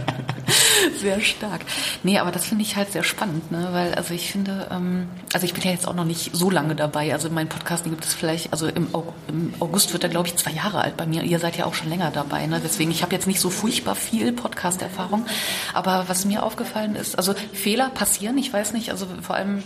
[1.01, 1.63] Sehr stark.
[2.03, 3.69] Nee, aber das finde ich halt sehr spannend, ne?
[3.73, 6.75] weil also ich finde, ähm, also ich bin ja jetzt auch noch nicht so lange
[6.75, 7.13] dabei.
[7.13, 8.89] Also mein Podcast gibt es vielleicht, also im,
[9.29, 11.23] im August wird er glaube ich zwei Jahre alt bei mir.
[11.23, 12.61] Ihr seid ja auch schon länger dabei, ne?
[12.63, 15.27] deswegen ich habe jetzt nicht so furchtbar viel Podcast-Erfahrung.
[15.75, 18.39] Aber was mir aufgefallen ist, also Fehler passieren.
[18.39, 19.63] Ich weiß nicht, also vor allem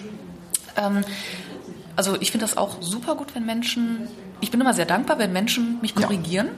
[0.76, 1.04] ähm,
[1.96, 4.08] also ich finde das auch super gut, wenn Menschen,
[4.40, 6.48] ich bin immer sehr dankbar, wenn Menschen mich korrigieren.
[6.48, 6.52] Ja.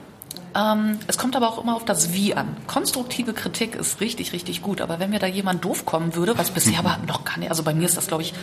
[0.55, 2.57] Ähm, es kommt aber auch immer auf das Wie an.
[2.67, 4.81] Konstruktive Kritik ist richtig, richtig gut.
[4.81, 7.63] Aber wenn mir da jemand doof kommen würde, was bisher aber noch gar nicht, also
[7.63, 8.33] bei mir ist das, glaube ich,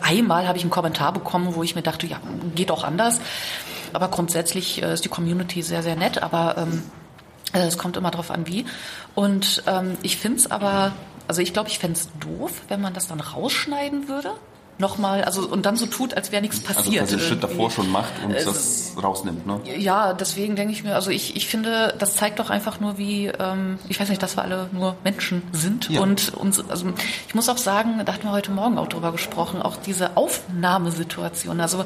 [0.00, 2.20] einmal habe ich einen Kommentar bekommen, wo ich mir dachte, ja,
[2.54, 3.20] geht auch anders.
[3.92, 6.22] Aber grundsätzlich äh, ist die Community sehr, sehr nett.
[6.22, 6.82] Aber ähm,
[7.52, 8.64] äh, es kommt immer darauf an, wie.
[9.14, 10.92] Und ähm, ich finde es aber,
[11.28, 14.32] also ich glaube, ich fände es doof, wenn man das dann rausschneiden würde
[14.80, 17.02] nochmal, also und dann so tut, als wäre nichts passiert.
[17.02, 19.60] Also den Schritt davor schon macht und äh, das rausnimmt, ne?
[19.76, 23.26] Ja, deswegen denke ich mir, also ich, ich finde, das zeigt doch einfach nur, wie,
[23.26, 26.00] ähm, ich weiß nicht, dass wir alle nur Menschen sind ja.
[26.00, 26.86] und uns, also
[27.28, 31.60] ich muss auch sagen, da hatten wir heute Morgen auch drüber gesprochen, auch diese Aufnahmesituation.
[31.60, 31.84] Also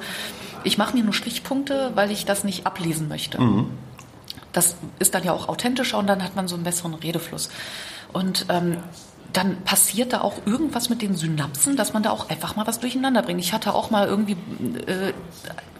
[0.63, 3.41] ich mache mir nur Stichpunkte, weil ich das nicht ablesen möchte.
[3.41, 3.71] Mhm.
[4.53, 7.51] Das ist dann ja auch authentischer und dann hat man so einen besseren Redefluss.
[8.13, 8.77] Und ähm,
[9.35, 12.81] dann passiert da auch irgendwas mit den Synapsen, dass man da auch einfach mal was
[12.81, 13.41] durcheinander bringt.
[13.41, 14.37] Ich hatte auch mal irgendwie
[14.87, 15.13] äh,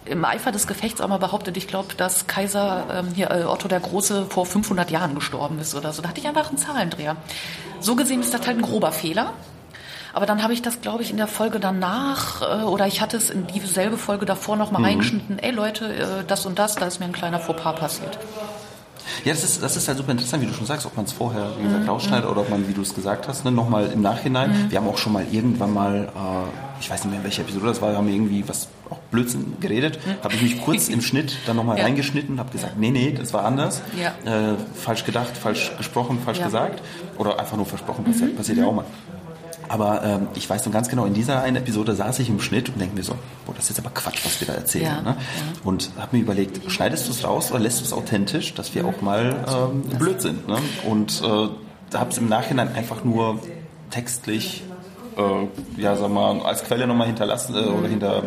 [0.05, 3.69] im Eifer des Gefechts auch mal behauptet, ich glaube, dass Kaiser ähm, hier äh, Otto
[3.69, 6.03] der Große vor 500 Jahren gestorben ist oder so.
[6.03, 7.17] Da hatte ich einfach einen Zahlendreher.
[7.81, 9.33] So gesehen ist das halt ein grober Fehler.
[10.13, 13.17] Aber dann habe ich das, glaube ich, in der Folge danach äh, oder ich hatte
[13.17, 14.85] es in dieselbe Folge davor noch mal mhm.
[14.85, 15.39] reingeschnitten.
[15.39, 18.19] Ey Leute, äh, das und das, da ist mir ein kleiner Fauxpas passiert.
[19.25, 21.13] Ja, das ist, das ist halt super interessant, wie du schon sagst, ob man es
[21.13, 21.89] vorher, wie gesagt, mhm.
[21.89, 24.51] rausschneidet oder ob man, wie du es gesagt hast, ne, nochmal im Nachhinein.
[24.51, 24.71] Mhm.
[24.71, 27.67] Wir haben auch schon mal irgendwann mal, äh, ich weiß nicht mehr, in welcher Episode
[27.67, 29.99] das war, wir haben irgendwie was auch Blödsinn geredet.
[30.05, 30.23] Mhm.
[30.23, 31.85] Habe ich mich kurz im Schnitt dann nochmal ja.
[31.85, 33.83] reingeschnitten habe gesagt, nee, nee, das war anders.
[33.99, 34.53] Ja.
[34.53, 36.47] Äh, falsch gedacht, falsch gesprochen, falsch ja.
[36.47, 36.83] gesagt.
[37.19, 38.37] Oder einfach nur versprochen, passiert, mhm.
[38.37, 38.85] passiert ja auch mal.
[39.69, 42.69] Aber ähm, ich weiß noch ganz genau, in dieser einen Episode saß ich im Schnitt
[42.69, 43.15] und denke mir so,
[43.47, 44.85] boah, das ist jetzt aber Quatsch, was wir da erzählen.
[44.85, 45.17] Ja, ne?
[45.19, 45.61] ja.
[45.65, 48.85] Und habe mir überlegt, schneidest du es raus oder lässt du es authentisch, dass wir
[48.85, 50.47] auch mal ähm, blöd sind.
[50.49, 50.59] Ne?
[50.89, 51.49] Und äh,
[51.91, 53.41] da habe ich im Nachhinein einfach nur
[53.91, 54.65] textlich,
[55.17, 58.23] äh, ja, sag mal, als Quelle nochmal hinterlassen äh, oder hinter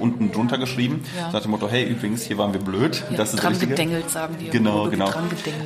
[0.00, 1.04] unten drunter geschrieben.
[1.16, 1.30] Ja.
[1.32, 3.02] Nach dem Motto, hey, übrigens, hier waren wir blöd.
[3.10, 4.48] Ja, das ist dran gedengelt, sagen die.
[4.48, 5.08] Genau, genau.
[5.08, 5.12] Äh,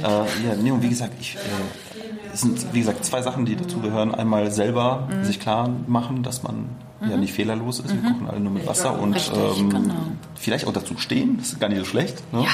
[0.03, 1.98] ja, nee, und wie gesagt, ich äh,
[2.33, 4.15] es sind, wie gesagt, zwei Sachen, die dazu gehören.
[4.15, 5.25] Einmal selber mhm.
[5.25, 6.69] sich klar machen, dass man
[7.01, 7.11] mhm.
[7.11, 7.95] ja nicht fehlerlos ist.
[7.95, 8.15] Wir mhm.
[8.15, 9.95] kochen alle nur mit Wasser und Richtig, ähm, genau.
[10.35, 11.39] vielleicht auch dazu stehen.
[11.39, 12.23] Das ist gar nicht so schlecht.
[12.33, 12.43] Ne?
[12.43, 12.51] Ja.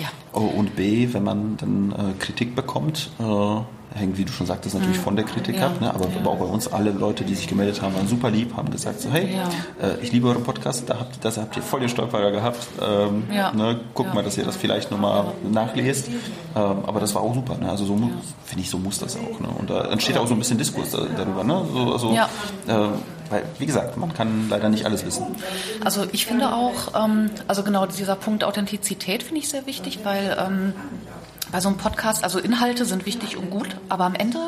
[0.00, 0.38] Ja.
[0.38, 3.24] Und B, wenn man dann äh, Kritik bekommt, äh,
[3.94, 5.02] hängt, wie du schon sagtest, natürlich mhm.
[5.02, 5.66] von der Kritik ja.
[5.66, 5.80] ab.
[5.80, 5.92] Ne?
[5.94, 6.16] Aber, ja.
[6.20, 9.00] aber, auch bei uns alle Leute, die sich gemeldet haben, waren super lieb, haben gesagt
[9.00, 9.28] so, hey,
[9.80, 12.66] äh, ich liebe euren Podcast, da habt, das habt ihr voll den Stolperer gehabt.
[12.82, 13.80] Ähm, ne?
[13.94, 16.08] Guckt mal, dass ihr das vielleicht nochmal nachlest.
[16.08, 16.14] Ähm,
[16.54, 17.56] aber das war auch super.
[17.56, 17.70] Ne?
[17.70, 17.96] Also so
[18.44, 19.40] finde ich, so muss das auch.
[19.40, 19.48] Ne?
[19.58, 21.44] Und da entsteht auch so ein bisschen Diskurs darüber.
[21.44, 21.64] Ne?
[21.72, 22.88] So, also, äh,
[23.34, 25.26] weil, wie gesagt, man kann leider nicht alles wissen.
[25.84, 30.36] Also ich finde auch, ähm, also genau dieser Punkt Authentizität finde ich sehr wichtig, weil
[30.38, 30.72] ähm,
[31.50, 34.38] bei so einem Podcast, also Inhalte sind wichtig und gut, aber am Ende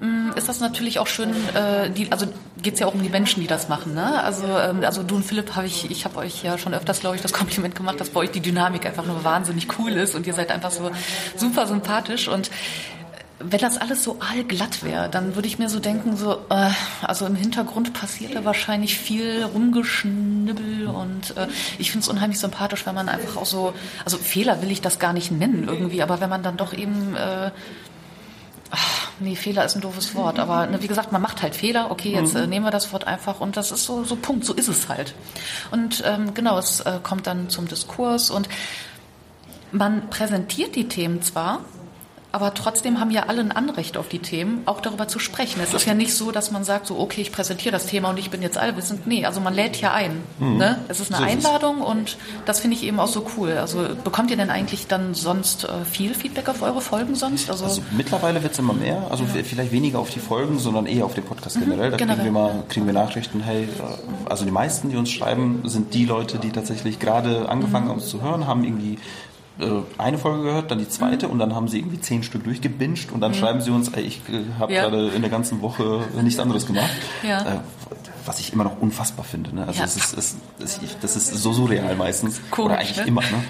[0.00, 2.26] mm, ist das natürlich auch schön, äh, die, also
[2.62, 3.94] geht es ja auch um die Menschen, die das machen.
[3.94, 4.22] Ne?
[4.22, 7.16] Also, ähm, also du und Philipp habe ich, ich habe euch ja schon öfters, glaube
[7.16, 10.26] ich, das Kompliment gemacht, dass bei euch die Dynamik einfach nur wahnsinnig cool ist und
[10.26, 10.90] ihr seid einfach so
[11.36, 12.50] super sympathisch und
[13.40, 16.70] wenn das alles so allglatt wäre, dann würde ich mir so denken, so, äh,
[17.02, 21.46] also im Hintergrund passiert da wahrscheinlich viel Rumgeschnibbel und äh,
[21.78, 23.74] ich finde es unheimlich sympathisch, wenn man einfach auch so,
[24.04, 27.14] also Fehler will ich das gar nicht nennen irgendwie, aber wenn man dann doch eben,
[27.14, 27.52] äh,
[28.72, 31.92] ach, nee, Fehler ist ein doofes Wort, aber ne, wie gesagt, man macht halt Fehler,
[31.92, 34.52] okay, jetzt äh, nehmen wir das Wort einfach und das ist so, so Punkt, so
[34.52, 35.14] ist es halt.
[35.70, 38.48] Und ähm, genau, es äh, kommt dann zum Diskurs und
[39.70, 41.60] man präsentiert die Themen zwar,
[42.30, 45.60] aber trotzdem haben ja alle ein Anrecht auf die Themen, auch darüber zu sprechen.
[45.62, 48.18] Es ist ja nicht so, dass man sagt, so, okay, ich präsentiere das Thema und
[48.18, 49.06] ich bin jetzt allwissend.
[49.06, 50.22] Nee, also man lädt ja ein.
[50.38, 50.58] Mhm.
[50.58, 50.78] Ne?
[50.88, 53.52] Es ist eine so Einladung und das finde ich eben auch so cool.
[53.52, 57.50] Also bekommt ihr denn eigentlich dann sonst äh, viel Feedback auf eure Folgen sonst?
[57.50, 59.06] Also, also mittlerweile wird es immer mehr.
[59.10, 59.42] Also ja.
[59.42, 61.90] vielleicht weniger auf die Folgen, sondern eher auf den Podcast mhm, generell.
[61.92, 62.24] Da generell.
[62.24, 63.68] Kriegen, wir mal, kriegen wir Nachrichten, hey, äh,
[64.28, 67.90] also die meisten, die uns schreiben, sind die Leute, die tatsächlich gerade angefangen mhm.
[67.90, 68.98] haben, uns zu hören, haben irgendwie
[69.98, 71.32] eine Folge gehört, dann die zweite mhm.
[71.32, 73.36] und dann haben sie irgendwie zehn Stück durchgebinged und dann mhm.
[73.36, 74.82] schreiben sie uns, ey, ich äh, habe ja.
[74.82, 76.90] gerade in der ganzen Woche nichts anderes gemacht.
[77.22, 77.40] Ja.
[77.40, 77.60] Äh,
[78.24, 79.54] was ich immer noch unfassbar finde.
[79.54, 79.66] Ne?
[79.66, 79.86] Also ja.
[79.86, 82.40] es ist, es, es, das ist so surreal meistens.
[82.50, 83.04] Komisch, Oder eigentlich ne?
[83.06, 83.22] immer.
[83.22, 83.44] Ne?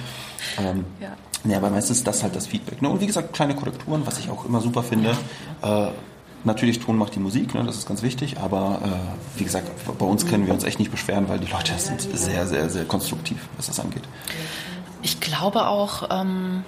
[0.59, 1.09] Ähm, ja.
[1.51, 2.81] ja, aber meistens ist das halt das Feedback.
[2.81, 2.88] Ne?
[2.88, 5.16] Und wie gesagt, kleine Korrekturen, was ich auch immer super finde.
[5.62, 5.88] Äh,
[6.44, 9.68] Natürlich, Ton macht die Musik, ne, das ist ganz wichtig, aber äh, wie gesagt,
[9.99, 12.85] bei uns können wir uns echt nicht beschweren, weil die Leute sind sehr, sehr, sehr
[12.85, 14.05] konstruktiv, was das angeht.
[15.09, 16.64] Ich glaube auch, ähm,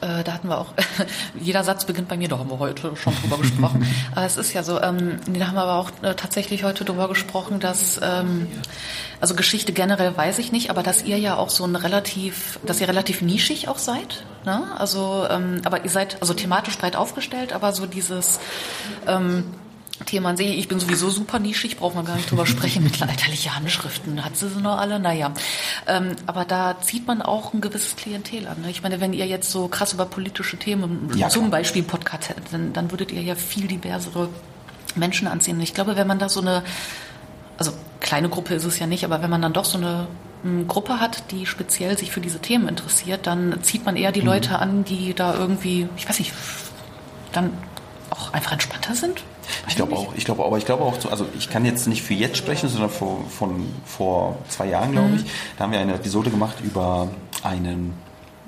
[0.00, 0.74] äh, da hatten wir auch,
[1.40, 3.86] jeder Satz beginnt bei mir, da haben wir heute schon drüber gesprochen.
[4.16, 7.06] Aber es ist ja so, ähm, da haben wir aber auch äh, tatsächlich heute drüber
[7.06, 8.48] gesprochen, dass, ähm,
[9.20, 12.80] also Geschichte generell weiß ich nicht, aber dass ihr ja auch so ein relativ, dass
[12.80, 14.24] ihr relativ nischig auch seid.
[14.44, 14.64] Ne?
[14.76, 18.40] Also, ähm, aber ihr seid also thematisch breit aufgestellt, aber so dieses,
[19.06, 19.44] ähm,
[20.04, 20.58] Thema an sich.
[20.58, 22.82] Ich bin sowieso super nischig, braucht man gar nicht drüber sprechen.
[22.82, 24.98] Mittelalterliche Handschriften, hat sie sie noch alle?
[24.98, 25.32] Naja.
[25.86, 28.60] Ähm, aber da zieht man auch ein gewisses Klientel an.
[28.62, 28.70] Ne?
[28.70, 31.60] Ich meine, wenn ihr jetzt so krass über politische Themen, ja, zum klar.
[31.60, 34.28] Beispiel Podcast hättet, dann, dann würdet ihr ja viel diversere
[34.94, 35.60] Menschen anziehen.
[35.60, 36.62] Ich glaube, wenn man da so eine,
[37.58, 40.06] also kleine Gruppe ist es ja nicht, aber wenn man dann doch so eine
[40.68, 44.26] Gruppe hat, die speziell sich für diese Themen interessiert, dann zieht man eher die mhm.
[44.26, 46.32] Leute an, die da irgendwie, ich weiß nicht,
[47.32, 47.52] dann
[48.10, 49.22] auch einfach entspannter sind?
[49.68, 52.14] Ich glaube auch, ich glaube aber ich glaube auch, also ich kann jetzt nicht für
[52.14, 55.16] jetzt sprechen, sondern vor, von vor zwei Jahren, glaube mhm.
[55.16, 55.24] ich.
[55.56, 57.08] Da haben wir eine Episode gemacht über
[57.42, 57.94] einen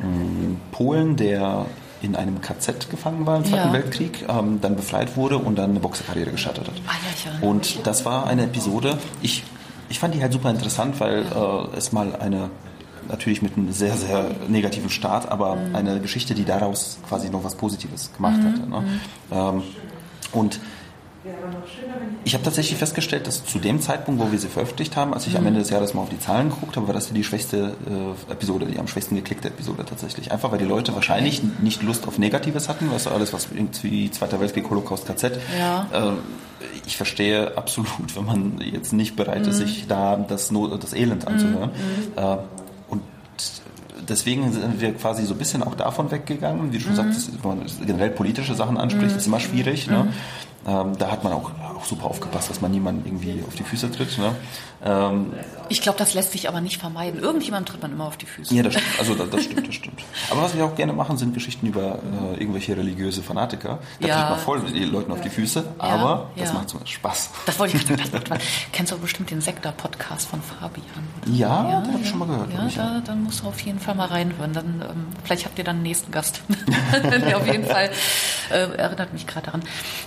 [0.03, 1.67] ähm, Polen, der
[2.01, 3.73] in einem KZ gefangen war im Zweiten ja.
[3.73, 6.75] Weltkrieg, ähm, dann befreit wurde und dann eine Boxerkarriere gestartet hat.
[6.87, 6.93] Ah,
[7.25, 9.43] ja, und das war eine Episode, ich,
[9.89, 12.51] ich fand die halt super interessant, weil äh, es mal eine
[13.09, 15.75] natürlich mit einem sehr, sehr negativen Start, aber mhm.
[15.75, 18.53] eine Geschichte, die daraus quasi noch was Positives gemacht mhm.
[18.53, 18.69] hatte.
[18.69, 18.81] Ne?
[18.81, 19.01] Mhm.
[19.33, 19.63] Ähm,
[20.33, 20.61] und
[22.25, 25.33] ich habe tatsächlich festgestellt, dass zu dem Zeitpunkt, wo wir sie veröffentlicht haben, als ich
[25.33, 25.39] mhm.
[25.39, 28.33] am Ende des Jahres mal auf die Zahlen geguckt habe, war das die schwächste äh,
[28.33, 30.31] Episode, die am schwächsten geklickte Episode tatsächlich.
[30.33, 34.11] Einfach weil die Leute wahrscheinlich nicht Lust auf Negatives hatten, weißt du, alles, was irgendwie
[34.11, 35.39] Zweiter Weltkrieg, Holocaust, KZ.
[35.59, 35.87] Ja.
[35.93, 36.13] Äh,
[36.87, 39.67] ich verstehe absolut, wenn man jetzt nicht bereit ist, mhm.
[39.67, 41.71] sich da das, Not, das Elend anzuhören.
[41.71, 42.23] Mhm.
[42.23, 42.37] Äh,
[42.89, 43.03] und
[44.09, 46.73] deswegen sind wir quasi so ein bisschen auch davon weggegangen.
[46.73, 46.97] Wie du schon mhm.
[46.97, 49.19] sagtest, wenn man generell politische Sachen anspricht, mhm.
[49.19, 49.87] ist immer schwierig.
[49.87, 50.09] Ne?
[50.67, 53.91] Ähm, da hat man auch, auch, super aufgepasst, dass man niemanden irgendwie auf die Füße
[53.91, 54.19] tritt.
[54.19, 54.35] Ne?
[54.85, 55.33] Ähm,
[55.69, 57.21] ich glaube, das lässt sich aber nicht vermeiden.
[57.21, 58.55] Irgendjemand tritt man immer auf die Füße.
[58.55, 58.87] Ja, das stimmt.
[58.99, 60.01] Also das, das stimmt, das stimmt.
[60.31, 61.99] Aber was wir auch gerne machen, sind Geschichten über
[62.35, 63.79] äh, irgendwelche religiöse Fanatiker.
[64.01, 64.17] Da ja.
[64.17, 67.31] tritt man voll den Leuten auf die Füße, aber ja, das macht so Spaß.
[67.47, 68.03] Das wollte ich gerade
[68.73, 70.85] Kennst du bestimmt den Sektor-Podcast von Fabian?
[71.27, 72.53] Ja, ja, den habe ich schon mal gehört.
[72.53, 74.53] Ja, da, dann musst du auf jeden Fall mal reinhören.
[74.53, 76.43] Dann, ähm, vielleicht habt ihr dann einen nächsten Gast.
[77.35, 77.91] auf jeden Fall
[78.51, 79.63] äh, erinnert mich gerade daran.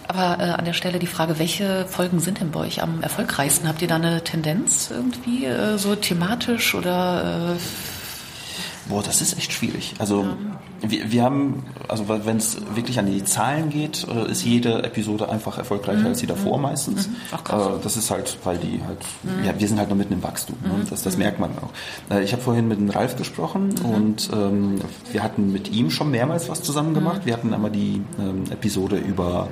[0.07, 3.67] Aber äh, an der Stelle die Frage, welche Folgen sind denn bei euch am erfolgreichsten?
[3.67, 7.55] Habt ihr da eine Tendenz irgendwie, äh, so thematisch oder?
[7.55, 9.93] Äh Boah, das ist echt schwierig.
[9.99, 10.37] Also ja.
[10.81, 15.29] Wir, wir haben, also wenn es wirklich an die Zahlen geht, äh, ist jede Episode
[15.29, 16.07] einfach erfolgreicher mhm.
[16.07, 16.63] als die davor mhm.
[16.63, 17.07] meistens.
[17.07, 17.15] Mhm.
[17.31, 17.67] Ach, krass.
[17.67, 19.45] Äh, das ist halt, weil die halt, mhm.
[19.45, 20.57] ja, wir sind halt noch mitten im Wachstum.
[20.63, 20.69] Ne?
[20.69, 20.89] Mhm.
[20.89, 22.13] Das, das merkt man auch.
[22.13, 23.89] Äh, ich habe vorhin mit dem Ralf gesprochen mhm.
[23.89, 27.21] und ähm, wir hatten mit ihm schon mehrmals was zusammen gemacht.
[27.25, 29.49] Wir hatten einmal die ähm, Episode über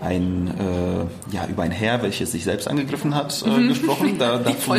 [0.00, 4.16] ein, äh, ja, über ein Herr, welches sich selbst angegriffen hat, äh, gesprochen.
[4.18, 4.72] Da, dazu,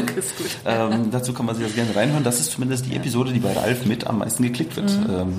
[0.66, 2.24] ähm, dazu kann man sich das gerne reinhören.
[2.24, 5.38] Das ist zumindest die Episode, die bei Ralf mit am meisten geklickt wird, mhm.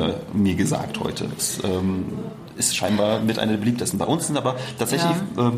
[0.00, 1.28] Wurde mir gesagt heute.
[1.34, 2.06] Das ähm,
[2.56, 3.98] ist scheinbar mit einer der beliebtesten.
[3.98, 5.48] Bei uns sind aber tatsächlich ja.
[5.48, 5.52] äh,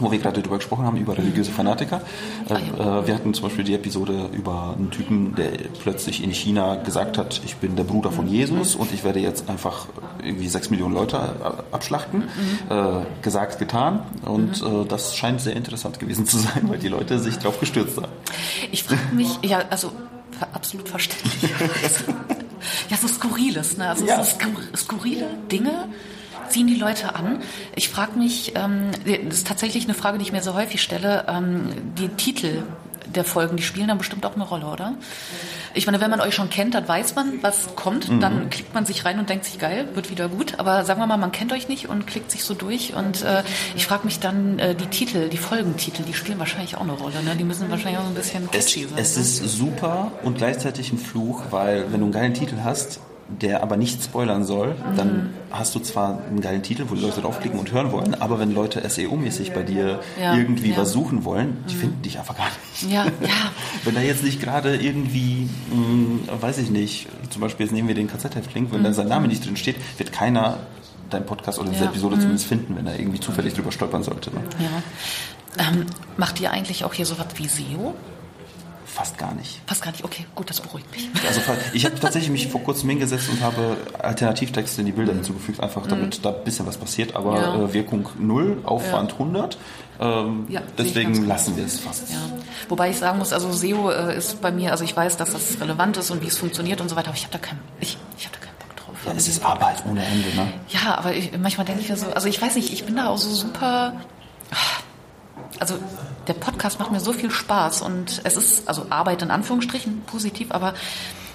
[0.00, 2.00] wo wir gerade darüber gesprochen haben, über religiöse Fanatiker.
[2.48, 5.50] Äh, äh, wir hatten zum Beispiel die Episode über einen Typen, der
[5.82, 9.48] plötzlich in China gesagt hat, ich bin der Bruder von Jesus und ich werde jetzt
[9.48, 9.86] einfach
[10.20, 11.20] irgendwie sechs Millionen Leute
[11.70, 12.24] abschlachten.
[12.68, 12.76] Mhm.
[12.76, 14.02] Äh, gesagt, getan.
[14.24, 14.88] Und mhm.
[14.88, 18.10] das scheint sehr interessant gewesen zu sein, weil die Leute sich darauf gestürzt haben.
[18.72, 19.92] Ich frage mich, ja, also
[20.52, 21.52] absolut verständlich.
[22.90, 23.88] ja, so Skurriles, ne?
[23.88, 24.22] Also ja.
[24.22, 25.88] so skur skurrile Dinge
[26.48, 27.42] ziehen die Leute an?
[27.74, 31.24] Ich frage mich, ähm, das ist tatsächlich eine Frage, die ich mir so häufig stelle,
[31.28, 32.62] ähm, die Titel
[33.06, 34.94] der Folgen, die spielen dann bestimmt auch eine Rolle, oder?
[35.74, 38.08] Ich meine, wenn man euch schon kennt, dann weiß man, was kommt.
[38.08, 38.20] Mhm.
[38.20, 40.58] Dann klickt man sich rein und denkt sich, geil, wird wieder gut.
[40.58, 42.94] Aber sagen wir mal, man kennt euch nicht und klickt sich so durch.
[42.94, 43.42] Und äh,
[43.74, 47.22] ich frage mich dann, äh, die Titel, die Folgentitel, die spielen wahrscheinlich auch eine Rolle.
[47.24, 47.34] Ne?
[47.36, 48.98] Die müssen wahrscheinlich auch ein bisschen catchy es, sein.
[48.98, 49.22] Es ne?
[49.22, 53.76] ist super und gleichzeitig ein Fluch, weil wenn du einen geilen Titel hast, der aber
[53.76, 57.72] nicht spoilern soll, dann hast du zwar einen geilen Titel, wo die Leute draufklicken und
[57.72, 60.76] hören wollen, aber wenn Leute SEO-mäßig bei dir ja, irgendwie ja.
[60.76, 61.80] was suchen wollen, die mhm.
[61.80, 62.92] finden dich einfach gar nicht.
[62.92, 63.50] Ja, ja.
[63.84, 67.88] wenn da jetzt nicht gerade irgendwie, mh, hm, weiß ich nicht, zum Beispiel jetzt nehmen
[67.88, 68.84] wir den KZ-Häftling, wenn mhm.
[68.84, 70.58] da sein Name nicht drin steht, wird keiner
[71.10, 72.20] deinen Podcast oder diese Episode mhm.
[72.20, 74.30] zumindest finden, wenn er irgendwie zufällig drüber stolpern sollte.
[74.30, 74.40] Ne?
[74.58, 75.66] Ja.
[75.66, 77.94] Ähm, macht ihr eigentlich auch hier sowas wie SEO?
[78.94, 79.60] Fast gar nicht.
[79.66, 81.10] Fast gar nicht, okay, gut, das beruhigt mich.
[81.26, 81.40] Also
[81.72, 85.84] ich habe tatsächlich mich vor kurzem hingesetzt und habe Alternativtexte in die Bilder hinzugefügt, einfach
[85.88, 86.22] damit mhm.
[86.22, 87.56] da ein bisschen was passiert, aber ja.
[87.56, 89.18] äh, Wirkung 0, Aufwand ja.
[89.18, 89.58] 100.
[89.98, 92.08] Ähm, ja, deswegen lassen wir es fast.
[92.12, 92.18] Ja.
[92.68, 95.60] Wobei ich sagen muss, also SEO äh, ist bei mir, also ich weiß, dass das
[95.60, 97.98] relevant ist und wie es funktioniert und so weiter, aber ich habe da keinen, ich,
[98.16, 98.94] ich habe da keinen Bock drauf.
[99.06, 100.52] Ja, es ist Arbeit ohne Ende, ne?
[100.68, 103.08] Ja, aber ich, manchmal denke ich mir so, also ich weiß nicht, ich bin da
[103.08, 103.94] auch so super
[105.60, 105.74] also
[106.26, 110.50] der Podcast macht mir so viel Spaß und es ist, also Arbeit in Anführungsstrichen, positiv,
[110.50, 110.74] aber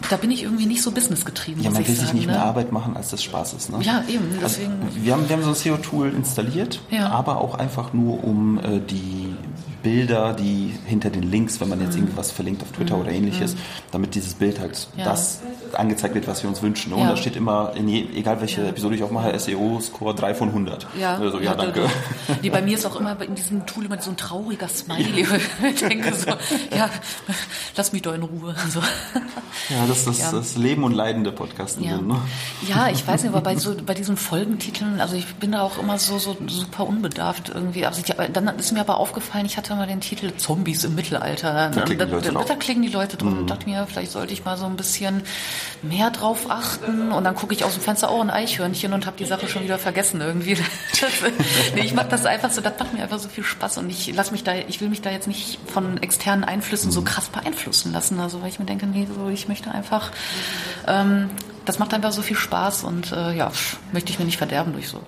[0.09, 1.61] da bin ich irgendwie nicht so businessgetrieben.
[1.63, 2.33] Ja, man will sich nicht ne?
[2.33, 3.69] mehr Arbeit machen, als das Spaß ist.
[3.69, 3.79] Ne?
[3.81, 4.25] Ja, eben.
[4.41, 4.81] Also deswegen.
[4.85, 7.09] Also, wir, haben, wir haben so ein SEO-Tool installiert, ja.
[7.09, 9.35] aber auch einfach nur, um äh, die
[9.83, 13.01] Bilder, die hinter den Links, wenn man jetzt irgendwas verlinkt auf Twitter mhm.
[13.01, 13.59] oder ähnliches, mhm.
[13.91, 15.05] damit dieses Bild halt ja.
[15.05, 15.41] das
[15.73, 16.93] angezeigt wird, was wir uns wünschen.
[16.93, 17.09] Und ja.
[17.09, 18.69] da steht immer, je, egal welche ja.
[18.69, 20.87] Episode ich auch mache, SEO-Score 3 von 100.
[20.99, 21.85] Ja, also, ja, danke.
[22.41, 25.25] Nee, bei mir ist auch immer in diesem Tool immer so ein trauriger Smiley.
[25.71, 26.29] ich denke so,
[26.75, 26.89] ja,
[27.75, 28.55] lass mich doch in Ruhe.
[28.69, 28.79] So.
[29.69, 31.83] Ja, das ist das, Leben und Leiden der Podcasten.
[31.83, 31.97] Ja.
[31.97, 32.19] ne?
[32.67, 35.77] ja, ich weiß nicht, aber bei, so, bei diesen Folgentiteln, also ich bin da auch
[35.77, 37.85] immer so, so super unbedarft irgendwie.
[37.85, 41.71] Also ich, dann ist mir aber aufgefallen, ich hatte mal den Titel Zombies im Mittelalter.
[41.73, 43.33] Da klicken die Leute, da, da, da klicken die Leute drum.
[43.33, 43.39] Mhm.
[43.39, 45.23] Und dachte mir, vielleicht sollte ich mal so ein bisschen
[45.81, 49.17] mehr drauf achten und dann gucke ich aus dem Fenster, oh, ein Eichhörnchen und habe
[49.17, 50.57] die Sache schon wieder vergessen irgendwie.
[51.75, 54.13] Nee, ich mache das einfach so, das macht mir einfach so viel Spaß und ich
[54.13, 57.93] lass mich da, ich will mich da jetzt nicht von externen Einflüssen so krass beeinflussen
[57.93, 60.11] lassen, also weil ich mir denke, nee, so, ich möchte einfach,
[60.87, 61.29] ähm,
[61.69, 63.51] das macht einfach so viel Spaß und äh, ja,
[63.91, 65.03] möchte ich mir nicht verderben durch so.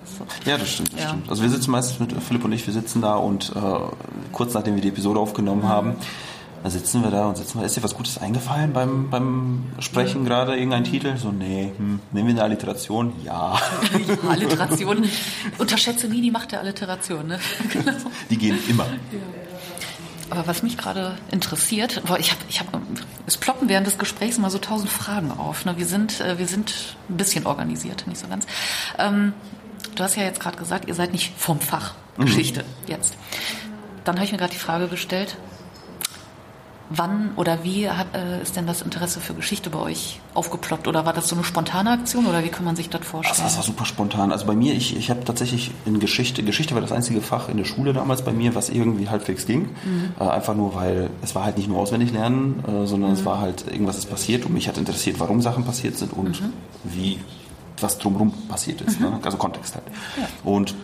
[0.46, 1.08] Ja, das stimmt, das ja.
[1.08, 1.28] stimmt.
[1.28, 3.60] Also wir sitzen meistens mit Philipp und ich, wir sitzen da und äh,
[4.30, 5.68] kurz nachdem wir die Episode aufgenommen mhm.
[5.68, 5.96] haben,
[6.62, 10.24] da sitzen wir da und sitzen wir, ist dir was Gutes eingefallen beim, beim Sprechen
[10.24, 11.16] gerade, irgendein Titel?
[11.16, 13.12] So, nee, hm, nehmen wir eine Alliteration?
[13.24, 13.58] Ja.
[14.06, 15.04] ja Alliteration.
[15.58, 17.40] Unterschätze nie die Macht der Alliteration, ne?
[17.72, 17.92] genau.
[18.30, 18.84] Die gehen immer.
[18.84, 19.51] Ja.
[20.32, 22.68] Aber was mich gerade interessiert, boah, ich habe, ich hab,
[23.26, 25.66] es ploppen während des Gesprächs mal so tausend Fragen auf.
[25.66, 25.76] Ne?
[25.76, 28.46] Wir sind, äh, wir sind ein bisschen organisiert, nicht so ganz.
[28.98, 29.34] Ähm,
[29.94, 32.24] du hast ja jetzt gerade gesagt, ihr seid nicht vom Fach mhm.
[32.24, 32.66] Geschichte mhm.
[32.86, 33.14] jetzt.
[34.04, 35.36] Dann habe ich mir gerade die Frage gestellt,
[36.90, 40.88] Wann oder wie hat, äh, ist denn das Interesse für Geschichte bei euch aufgeploppt?
[40.88, 43.40] Oder war das so eine spontane Aktion oder wie kann man sich das vorstellen?
[43.42, 44.30] Das war super spontan.
[44.30, 47.56] Also bei mir, ich, ich habe tatsächlich in Geschichte, Geschichte war das einzige Fach in
[47.56, 49.70] der Schule damals bei mir, was irgendwie halbwegs ging.
[49.84, 50.14] Mhm.
[50.20, 53.16] Äh, einfach nur, weil es war halt nicht nur auswendig lernen, äh, sondern mhm.
[53.16, 56.40] es war halt irgendwas ist passiert und mich hat interessiert, warum Sachen passiert sind und
[56.40, 56.52] mhm.
[56.84, 57.18] wie
[57.80, 59.00] was drumherum passiert ist.
[59.00, 59.08] Ne?
[59.08, 59.20] Mhm.
[59.22, 59.84] Also Kontext halt.
[60.16, 60.28] Ja.
[60.44, 60.74] Und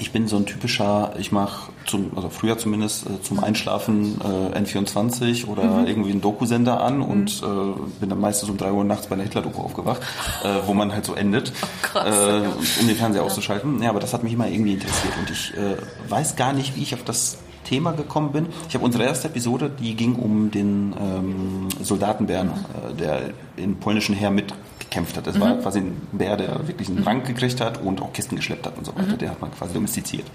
[0.00, 4.58] ich bin so ein typischer, ich mache zum, also früher zumindest äh, zum Einschlafen äh,
[4.58, 5.86] N24 oder mhm.
[5.86, 7.04] irgendwie einen Doku-Sender an mhm.
[7.04, 10.02] und äh, bin dann meistens um drei Uhr nachts bei einer Hitler-Doku aufgewacht,
[10.44, 13.26] äh, wo man halt so endet, oh, krass, äh, um den Fernseher ja.
[13.26, 13.82] auszuschalten.
[13.82, 15.76] Ja, aber das hat mich immer irgendwie interessiert und ich äh,
[16.08, 18.46] weiß gar nicht, wie ich auf das Thema gekommen bin.
[18.68, 23.20] Ich habe unsere erste Episode, die ging um den ähm, Soldatenbären, äh, der
[23.56, 25.26] im polnischen Heer mitgekämpft hat.
[25.26, 25.40] Das mhm.
[25.40, 27.02] war quasi ein Bär, der wirklich einen.
[27.02, 29.12] Rang gekriegt hat und auch Kisten geschleppt hat und so weiter.
[29.12, 29.18] Mhm.
[29.18, 30.26] Der hat man quasi domestiziert.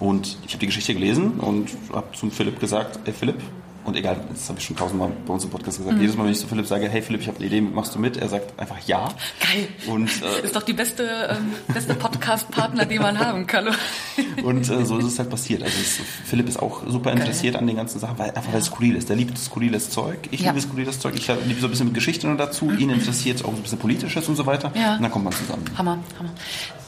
[0.00, 3.40] Und ich habe die Geschichte gelesen und habe zum Philipp gesagt, ey Philipp,
[3.84, 5.96] und egal, das habe ich schon tausendmal bei uns im Podcast gesagt.
[5.96, 6.02] Mhm.
[6.02, 7.98] Jedes Mal, wenn ich zu Philipp sage, hey Philipp, ich habe eine Idee, machst du
[7.98, 8.16] mit?
[8.16, 9.08] Er sagt einfach ja.
[9.40, 9.68] Geil.
[9.86, 13.68] Und, äh, ist doch die beste, ähm, beste Podcast-Partner, die man haben kann.
[14.44, 15.62] und äh, so ist es halt passiert.
[15.62, 17.60] Also es, Philipp ist auch super interessiert Geil.
[17.60, 19.08] an den ganzen Sachen, weil einfach weil es skurril ist.
[19.08, 20.18] Der liebt skurriles Zeug.
[20.30, 20.52] Ich ja.
[20.52, 21.14] liebe skurriles Zeug.
[21.16, 22.66] Ich liebe so ein bisschen mit Geschichte noch dazu.
[22.66, 22.78] Mhm.
[22.78, 24.72] Ihn interessiert auch so ein bisschen Politisches und so weiter.
[24.74, 24.96] Ja.
[24.96, 25.64] Und dann kommt man zusammen.
[25.76, 26.30] Hammer, Hammer.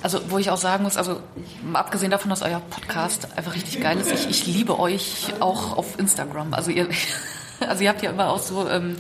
[0.05, 1.19] Also wo ich auch sagen muss, also
[1.73, 5.99] abgesehen davon, dass euer Podcast einfach richtig geil ist, ich, ich liebe euch auch auf
[5.99, 6.53] Instagram.
[6.53, 6.89] Also ihr
[7.67, 8.97] also ihr habt ja immer auch so ähm,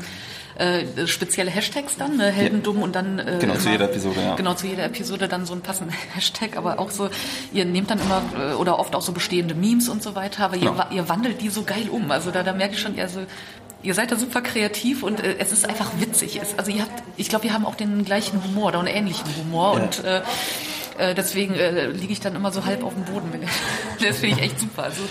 [0.56, 2.30] äh, spezielle Hashtags dann, ne?
[2.30, 4.34] Heldendumm und dann äh, genau immer, zu jeder Episode, ja.
[4.34, 7.10] Genau zu jeder Episode dann so ein passender Hashtag, aber auch so
[7.52, 10.56] ihr nehmt dann immer äh, oder oft auch so bestehende Memes und so weiter, aber
[10.56, 10.72] genau.
[10.90, 12.12] ihr, ihr wandelt die so geil um.
[12.12, 13.20] Also da, da merke ich schon, also
[13.82, 16.40] ihr seid da super kreativ und äh, es ist einfach witzig.
[16.40, 19.26] Es, also ihr habt, ich glaube, wir haben auch den gleichen Humor oder einen ähnlichen
[19.36, 19.82] Humor ja.
[19.82, 20.22] und äh,
[20.98, 23.30] Äh, deswegen äh, liege ich dann immer so halb auf dem Boden.
[24.00, 24.84] das finde ich echt super.
[24.84, 25.02] Also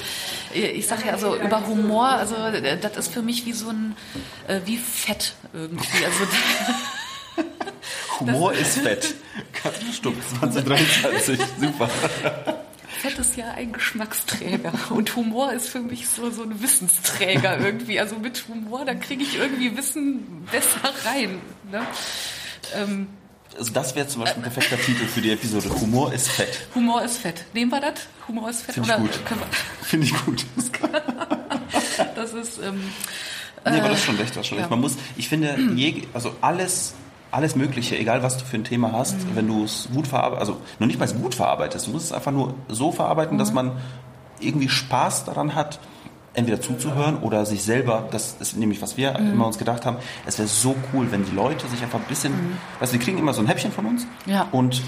[0.54, 3.70] äh, ich sage ja also über Humor, also äh, das ist für mich wie so
[3.70, 3.96] ein
[4.48, 6.06] äh, wie Fett irgendwie.
[6.06, 6.28] Also
[8.20, 9.16] Humor ist Fett.
[9.52, 11.90] Katrin Stuck, 2023, super.
[13.02, 18.00] Fett ist ja ein Geschmacksträger und Humor ist für mich so, so ein Wissensträger irgendwie.
[18.00, 21.42] Also mit Humor, da kriege ich irgendwie Wissen besser rein.
[21.72, 21.86] Ne?
[22.76, 23.08] Ähm,
[23.58, 25.70] also das wäre zum Beispiel ein perfekter Titel für die Episode.
[25.82, 26.68] Humor ist Fett.
[26.76, 27.46] Humor ist Fett.
[27.54, 28.08] Nehmen wir das?
[28.28, 28.76] Humor ist Fett?
[28.76, 29.10] Finde ich gut.
[29.82, 30.46] Finde ich gut.
[32.16, 32.60] das ist...
[32.60, 32.82] Ähm,
[33.66, 34.70] nee, aber das ist schon recht, das schon recht.
[34.70, 36.94] Man muss, ich finde, je, also alles
[37.34, 39.36] alles Mögliche, egal was du für ein Thema hast, mhm.
[39.36, 42.32] wenn du es gut verarbeitest, also noch nicht mal gut verarbeitest, du musst es einfach
[42.32, 43.40] nur so verarbeiten, mhm.
[43.40, 43.72] dass man
[44.40, 45.80] irgendwie Spaß daran hat,
[46.34, 49.34] entweder zuzuhören oder sich selber, das ist nämlich, was wir mhm.
[49.34, 52.32] immer uns gedacht haben, es wäre so cool, wenn die Leute sich einfach ein bisschen,
[52.32, 52.58] mhm.
[52.80, 54.48] also die kriegen immer so ein Häppchen von uns ja.
[54.52, 54.82] und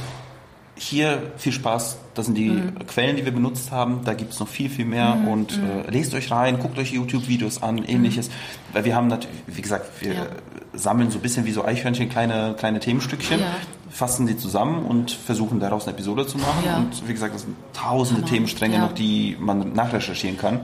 [0.78, 1.98] hier viel Spaß.
[2.14, 2.80] Das sind die mhm.
[2.88, 4.02] Quellen, die wir benutzt haben.
[4.04, 5.16] Da gibt es noch viel, viel mehr.
[5.16, 5.28] Mhm.
[5.28, 5.64] Und mhm.
[5.88, 8.30] äh, lest euch rein, guckt euch YouTube-Videos an, ähnliches.
[8.30, 8.34] Mhm.
[8.74, 10.26] Weil wir haben natürlich, wie gesagt, wir ja.
[10.74, 13.46] sammeln so ein bisschen wie so Eichhörnchen kleine, kleine Themenstückchen, ja.
[13.90, 16.64] fassen die zusammen und versuchen daraus eine Episode zu machen.
[16.66, 16.78] Ja.
[16.78, 18.32] Und wie gesagt, das sind tausende Hammer.
[18.32, 20.62] Themenstränge noch, die man nachrecherchieren kann.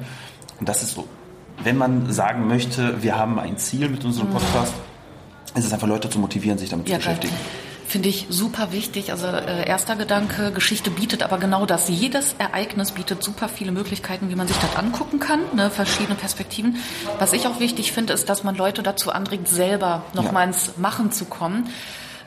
[0.62, 1.07] Und das ist so,
[1.64, 4.34] wenn man sagen möchte, wir haben ein Ziel mit unserem mhm.
[4.34, 4.76] Podcast,
[5.55, 7.34] ist es einfach Leute zu motivieren, sich damit zu beschäftigen.
[7.34, 7.45] Geil.
[7.88, 9.12] Finde ich super wichtig.
[9.12, 11.89] Also äh, erster Gedanke, Geschichte bietet aber genau das.
[11.89, 15.72] Jedes Ereignis bietet super viele Möglichkeiten, wie man sich das angucken kann, ne?
[15.72, 16.78] verschiedene Perspektiven.
[17.18, 20.49] Was ich auch wichtig finde, ist, dass man Leute dazu anregt, selber nochmal ja.
[20.49, 21.70] ins Machen zu kommen.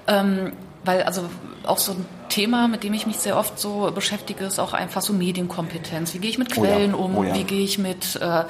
[0.08, 0.54] Ähm,
[0.84, 1.30] weil also
[1.64, 2.04] auch so ein
[2.34, 6.14] Thema, mit dem ich mich sehr oft so beschäftige, ist auch einfach so Medienkompetenz.
[6.14, 7.04] Wie gehe ich mit Quellen oh ja.
[7.04, 7.16] um?
[7.16, 7.32] Oh ja.
[7.32, 8.44] Wie gehe ich mit, äh,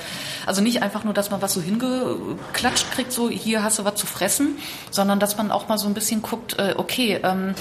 [0.47, 3.97] also nicht einfach nur, dass man was so hingeklatscht kriegt, so hier hast du was
[3.97, 4.57] zu fressen,
[4.91, 7.55] sondern dass man auch mal so ein bisschen guckt, äh, okay, ähm,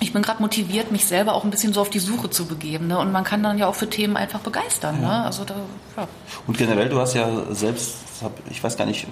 [0.00, 2.88] ich bin gerade motiviert, mich selber auch ein bisschen so auf die Suche zu begeben.
[2.88, 2.98] Ne?
[2.98, 5.02] Und man kann dann ja auch für Themen einfach begeistern.
[5.02, 5.20] Ja.
[5.20, 5.24] Ne?
[5.24, 5.54] Also da,
[5.96, 6.08] ja.
[6.48, 9.06] Und generell, du hast ja selbst habe, ich weiß gar nicht,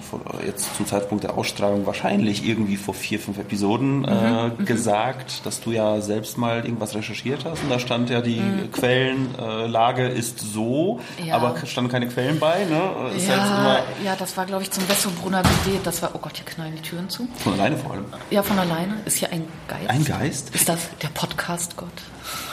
[0.46, 4.64] jetzt zum Zeitpunkt der Ausstrahlung wahrscheinlich irgendwie vor vier, fünf Episoden mhm, äh, mhm.
[4.64, 8.70] gesagt, dass du ja selbst mal irgendwas recherchiert hast und da stand ja die mhm.
[8.72, 11.36] Quellenlage äh, ist so, ja.
[11.36, 13.16] aber standen keine Quellen bei, ne?
[13.16, 16.46] Ist ja, ja, das war glaube ich zum Wessobrunner Gebet, das war, oh Gott, hier
[16.46, 17.28] knallen die Türen zu.
[17.38, 18.04] Von alleine vor allem?
[18.30, 18.96] Ja, von alleine.
[19.04, 19.90] Ist hier ein Geist.
[19.90, 20.54] Ein Geist?
[20.54, 21.88] Ist das der Podcast-Gott?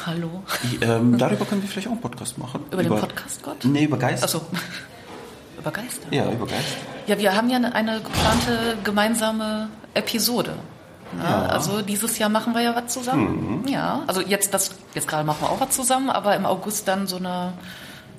[0.05, 0.43] Hallo?
[0.81, 2.63] Ähm, darüber können wir vielleicht auch einen Podcast machen.
[2.71, 3.65] Über, über den Podcast-Gott?
[3.65, 4.23] Nee, über Geist.
[4.23, 4.41] Achso.
[5.59, 6.07] Über Geister?
[6.11, 6.77] Ja, über Geister.
[7.07, 10.53] Ja, wir haben ja eine geplante gemeinsame Episode.
[11.21, 13.61] Ja, Also dieses Jahr machen wir ja was zusammen.
[13.63, 13.67] Mhm.
[13.67, 17.07] Ja, also jetzt das jetzt gerade machen wir auch was zusammen, aber im August dann
[17.07, 17.53] so eine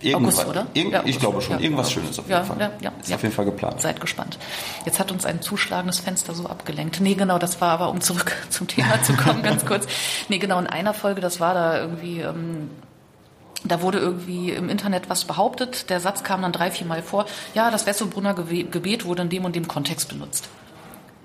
[0.03, 0.67] Irgendwas, August, oder?
[0.73, 1.57] Irgend, ja, August, ich glaube schon.
[1.57, 2.59] Ja, Irgendwas Schönes auf jeden ja, Fall.
[2.59, 3.81] Ja, ja, ist auf jeden Fall geplant.
[3.81, 4.39] Seid gespannt.
[4.87, 7.01] Jetzt hat uns ein zuschlagendes Fenster so abgelenkt.
[7.01, 9.87] Nee, genau, das war aber, um zurück zum Thema zu kommen, ganz kurz.
[10.29, 12.71] Nee, genau, in einer Folge, das war da irgendwie ähm,
[13.65, 15.91] da wurde irgendwie im Internet was behauptet.
[15.91, 17.27] Der Satz kam dann drei, vier Mal vor.
[17.55, 20.49] Ja, das Wessobrunner Gebet wurde in dem und dem Kontext benutzt.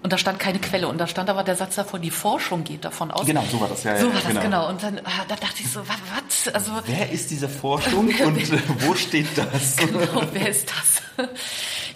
[0.06, 0.88] Und da stand keine Quelle.
[0.88, 3.26] Und da stand aber der Satz davor, die Forschung geht davon aus.
[3.26, 3.97] Genau, so war das, ja.
[3.97, 4.41] So war das, genau.
[4.41, 4.70] genau.
[4.70, 6.53] Und dann ah, da dachte ich so, was?
[6.53, 9.78] Also, wer ist diese Forschung und wo steht das?
[9.78, 11.28] Genau, wer ist das?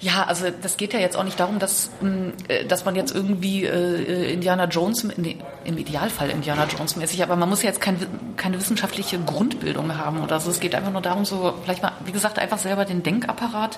[0.02, 3.14] Ja, also das geht ja jetzt auch nicht darum, dass, mm, äh, dass man jetzt
[3.14, 7.80] irgendwie äh, Indiana Jones, nee, im Idealfall Indiana Jones mäßig, aber man muss ja jetzt
[7.80, 8.00] kein,
[8.38, 10.50] keine wissenschaftliche Grundbildung haben oder so.
[10.50, 13.78] Es geht einfach nur darum, so vielleicht mal, wie gesagt, einfach selber den Denkapparat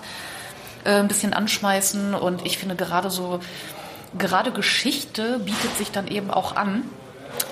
[0.86, 2.14] äh, ein bisschen anschmeißen.
[2.14, 3.42] Und ich finde gerade so,
[4.18, 6.84] gerade Geschichte bietet sich dann eben auch an.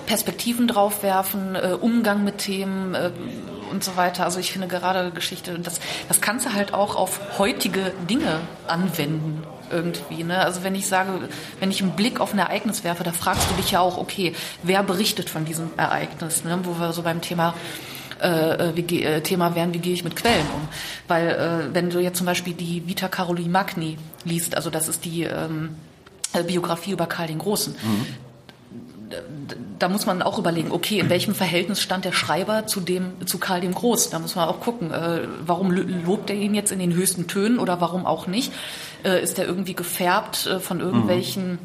[0.05, 3.11] Perspektiven draufwerfen, äh, Umgang mit Themen, äh,
[3.69, 4.25] und so weiter.
[4.25, 9.43] Also ich finde gerade Geschichte, das, das kannst du halt auch auf heutige Dinge anwenden
[9.71, 10.23] irgendwie.
[10.23, 10.39] Ne?
[10.39, 11.29] Also wenn ich sage,
[11.59, 14.33] wenn ich einen Blick auf ein Ereignis werfe, da fragst du dich ja auch, okay,
[14.63, 16.43] wer berichtet von diesem Ereignis?
[16.43, 16.59] Ne?
[16.63, 17.53] Wo wir so beim Thema
[18.19, 20.67] äh, wie, äh, Thema wären, wie gehe ich mit Quellen um?
[21.07, 25.05] Weil äh, wenn du jetzt zum Beispiel die Vita Caroli Magni liest, also das ist
[25.05, 25.75] die ähm,
[26.31, 28.05] Biografie über Karl den Großen, mhm
[29.79, 33.37] da muss man auch überlegen, okay, in welchem Verhältnis stand der Schreiber zu dem, zu
[33.37, 34.11] Karl dem Großen?
[34.11, 37.59] Da muss man auch gucken, äh, warum lobt er ihn jetzt in den höchsten Tönen
[37.59, 38.51] oder warum auch nicht?
[39.03, 41.59] Äh, ist er irgendwie gefärbt äh, von irgendwelchen mhm.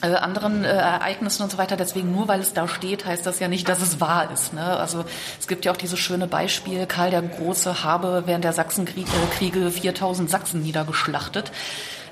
[0.00, 1.76] Äh, anderen äh, Ereignissen und so weiter.
[1.76, 4.52] Deswegen nur weil es da steht, heißt das ja nicht, dass es wahr ist.
[4.52, 4.64] Ne?
[4.64, 5.04] Also
[5.38, 10.28] es gibt ja auch dieses schöne Beispiel, Karl der Große habe während der Sachsenkriege 4000
[10.28, 11.52] Sachsen niedergeschlachtet.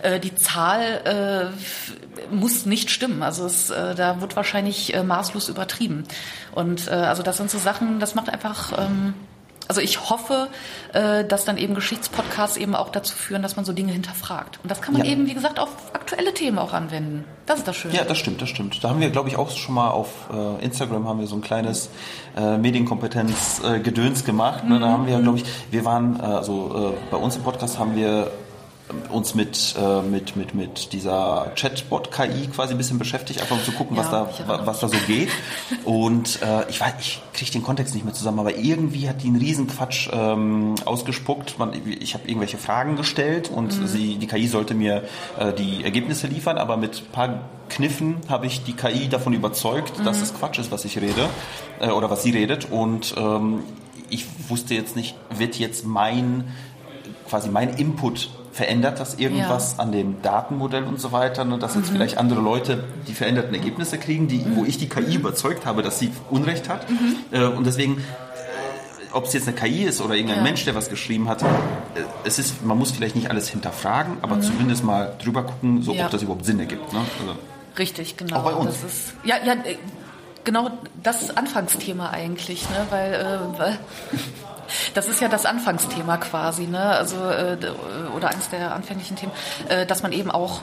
[0.03, 3.23] Äh, die Zahl äh, muss nicht stimmen.
[3.23, 6.05] Also es, äh, da wird wahrscheinlich äh, maßlos übertrieben.
[6.53, 9.15] Und äh, also das sind so Sachen, das macht einfach ähm,
[9.69, 10.49] Also ich hoffe,
[10.95, 14.59] äh, dass dann eben Geschichtspodcasts eben auch dazu führen, dass man so Dinge hinterfragt.
[14.63, 15.13] Und das kann man ja.
[15.13, 17.25] eben, wie gesagt, auf aktuelle Themen auch anwenden.
[17.47, 17.95] Das ist das Schöne.
[17.95, 18.83] Ja, das stimmt, das stimmt.
[18.83, 21.43] Da haben wir, glaube ich, auch schon mal auf äh, Instagram haben wir so ein
[21.43, 21.89] kleines
[22.37, 24.65] Medienkompetenz-Gedöns gemacht.
[24.65, 24.79] Ne?
[24.81, 28.31] Da haben wir, glaube ich, wir waren, also bei uns im Podcast haben wir
[29.11, 33.73] uns mit, äh, mit, mit, mit dieser Chatbot-KI quasi ein bisschen beschäftigt, einfach um zu
[33.73, 35.31] gucken, ja, was, da, was da so geht.
[35.85, 39.29] Und äh, ich weiß, ich kriege den Kontext nicht mehr zusammen, aber irgendwie hat die
[39.29, 41.59] einen Riesenquatsch ähm, ausgespuckt.
[41.59, 43.87] Man, ich habe irgendwelche Fragen gestellt und mhm.
[43.87, 45.05] sie, die KI sollte mir
[45.39, 49.99] äh, die Ergebnisse liefern, aber mit ein paar Kniffen habe ich die KI davon überzeugt,
[49.99, 50.05] mhm.
[50.05, 51.29] dass es Quatsch ist, was ich rede
[51.81, 52.71] äh, oder was sie redet.
[52.71, 53.63] Und ähm,
[54.09, 56.45] ich wusste jetzt nicht, wird jetzt mein
[57.31, 59.85] quasi mein Input verändert das irgendwas ja.
[59.85, 61.95] an dem Datenmodell und so weiter, ne, dass jetzt mhm.
[61.95, 64.57] vielleicht andere Leute die veränderten Ergebnisse kriegen, die, mhm.
[64.57, 66.91] wo ich die KI überzeugt habe, dass sie Unrecht hat.
[66.91, 67.17] Mhm.
[67.31, 68.01] Äh, und deswegen äh,
[69.13, 70.43] ob es jetzt eine KI ist oder irgendein ja.
[70.45, 71.47] Mensch, der was geschrieben hat, äh,
[72.25, 74.43] es ist, man muss vielleicht nicht alles hinterfragen, aber mhm.
[74.43, 76.07] zumindest mal drüber gucken, so, ja.
[76.07, 76.93] ob das überhaupt Sinn ergibt.
[76.93, 77.01] Ne?
[77.21, 77.39] Also,
[77.79, 78.37] Richtig, genau.
[78.37, 78.81] Auch bei uns.
[78.83, 79.77] Das ist, ja, ja, äh,
[80.45, 80.71] genau
[81.03, 82.87] das Anfangsthema eigentlich, ne?
[82.91, 83.79] weil, äh, weil
[84.95, 86.81] das ist ja das Anfangsthema quasi, ne?
[86.81, 87.57] Also äh,
[88.17, 89.33] oder eines der anfänglichen Themen,
[89.69, 90.63] äh, dass man eben auch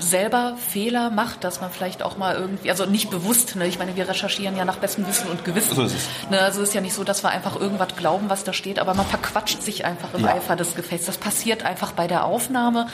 [0.00, 3.66] selber Fehler macht, dass man vielleicht auch mal irgendwie, also nicht bewusst, ne?
[3.66, 5.74] ich meine, wir recherchieren ja nach bestem Wissen und Gewissen.
[5.74, 6.30] So ist es.
[6.30, 6.40] Ne?
[6.40, 8.94] Also es ist ja nicht so, dass wir einfach irgendwas glauben, was da steht, aber
[8.94, 10.34] man verquatscht sich einfach im ja.
[10.34, 11.06] Eifer des Gefechts.
[11.06, 12.86] Das passiert einfach bei der Aufnahme.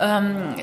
[0.00, 0.54] Ähm,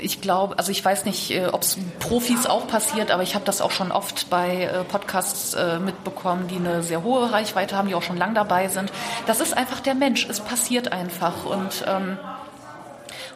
[0.00, 3.44] ich glaube, also ich weiß nicht, äh, ob es Profis auch passiert, aber ich habe
[3.44, 7.88] das auch schon oft bei äh, Podcasts äh, mitbekommen, die eine sehr hohe Reichweite haben,
[7.88, 8.90] die auch schon lang dabei sind.
[9.26, 10.26] Das ist einfach der Mensch.
[10.28, 12.18] Es passiert einfach und ähm,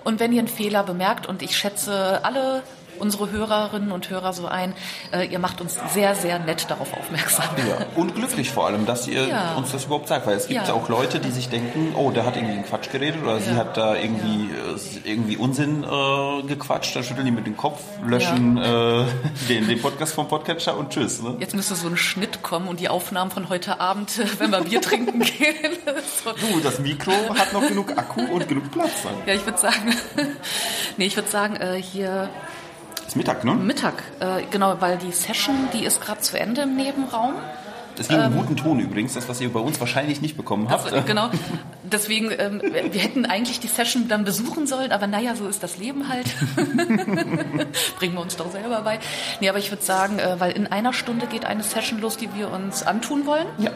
[0.04, 2.62] und wenn ihr einen Fehler bemerkt, und ich schätze alle
[2.98, 4.74] unsere Hörerinnen und Hörer so ein.
[5.12, 7.46] Äh, ihr macht uns sehr, sehr nett darauf aufmerksam.
[7.68, 9.54] Ja, und glücklich vor allem, dass ihr ja.
[9.54, 10.74] uns das überhaupt sagt, weil es gibt ja.
[10.74, 13.76] auch Leute, die sich denken, oh, der hat irgendwie einen Quatsch geredet oder sie hat
[13.76, 19.04] da irgendwie, äh, irgendwie Unsinn äh, gequatscht, dann schütteln die mit dem Kopf, löschen äh,
[19.48, 21.22] den, den Podcast vom Podcatcher und tschüss.
[21.22, 21.36] Ne?
[21.40, 24.80] Jetzt müsste so ein Schnitt kommen und die Aufnahmen von heute Abend, wenn wir Bier
[24.80, 25.56] trinken gehen.
[26.24, 26.32] so.
[26.32, 29.02] Du, das Mikro hat noch genug Akku und genug Platz.
[29.04, 29.14] Dann.
[29.26, 29.94] Ja, ich würde sagen,
[30.96, 32.28] nee, ich würde sagen, äh, hier
[33.12, 33.54] ist Mittag, ne?
[33.54, 37.34] Mittag, äh, genau, weil die Session, die ist gerade zu Ende im Nebenraum.
[37.96, 40.70] Das ging ähm, im guten Ton übrigens, das, was ihr bei uns wahrscheinlich nicht bekommen
[40.70, 40.90] habt.
[40.90, 41.28] Also, genau,
[41.82, 45.76] deswegen, ähm, wir hätten eigentlich die Session dann besuchen sollen, aber naja, so ist das
[45.76, 46.24] Leben halt.
[47.98, 48.98] Bringen wir uns doch selber bei.
[49.40, 52.34] Nee, aber ich würde sagen, äh, weil in einer Stunde geht eine Session los, die
[52.34, 53.46] wir uns antun wollen.
[53.58, 53.72] Ja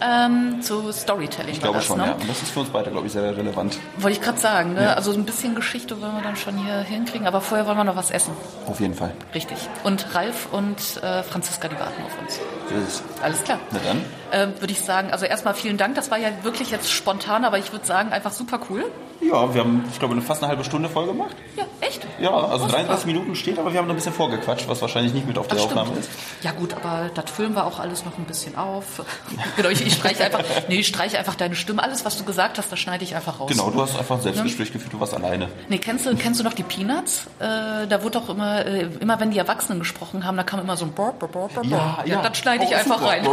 [0.00, 1.52] ähm, zu Storytelling.
[1.52, 2.06] Ich glaube das, schon, ne?
[2.06, 2.12] ja.
[2.12, 3.78] Und das ist für uns beide, glaube ich, sehr relevant.
[3.96, 4.74] Wollte ich gerade sagen.
[4.74, 4.84] Ne?
[4.84, 4.94] Ja.
[4.94, 7.96] Also ein bisschen Geschichte wollen wir dann schon hier hinkriegen, aber vorher wollen wir noch
[7.96, 8.32] was essen.
[8.66, 9.12] Auf jeden Fall.
[9.34, 9.58] Richtig.
[9.84, 12.40] Und Ralf und äh, Franziska, die warten auf uns.
[12.68, 13.22] So ist es.
[13.22, 13.58] Alles klar.
[13.72, 14.04] Na dann.
[14.30, 15.94] Äh, würde ich sagen, also erstmal vielen Dank.
[15.94, 18.84] Das war ja wirklich jetzt spontan, aber ich würde sagen, einfach super cool.
[19.20, 21.36] Ja, wir haben, ich glaube, eine fast eine halbe Stunde voll gemacht.
[21.56, 22.06] Ja, echt?
[22.20, 25.12] Ja, also oh, 33 Minuten steht, aber wir haben noch ein bisschen vorgequatscht, was wahrscheinlich
[25.12, 26.08] nicht mit auf der Ach, Aufnahme ist.
[26.42, 29.02] Ja gut, aber das füllen wir auch alles noch ein bisschen auf.
[29.56, 31.82] genau, ich, ich streiche einfach, nee, ich streiche einfach deine Stimme.
[31.82, 33.50] Alles, was du gesagt hast, das schneide ich einfach raus.
[33.50, 34.72] Genau, du hast einfach ein Selbstgespräch ja.
[34.74, 35.48] geführt, du warst alleine.
[35.68, 37.26] Nee, kennst du, kennst du noch die Peanuts?
[37.38, 40.76] Äh, da wurde doch immer, äh, immer wenn die Erwachsenen gesprochen haben, da kam immer
[40.76, 41.64] so ein Brr, Brr, Brr, Brr.
[41.64, 42.14] Ja, ja.
[42.14, 43.10] ja dann schneide ich oh, einfach super.
[43.10, 43.24] rein.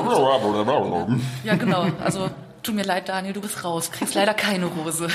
[1.43, 1.85] ja, genau.
[2.03, 2.29] Also
[2.67, 3.91] Tut mir leid, Daniel, du bist raus.
[3.93, 5.07] Kriegst leider keine Rose.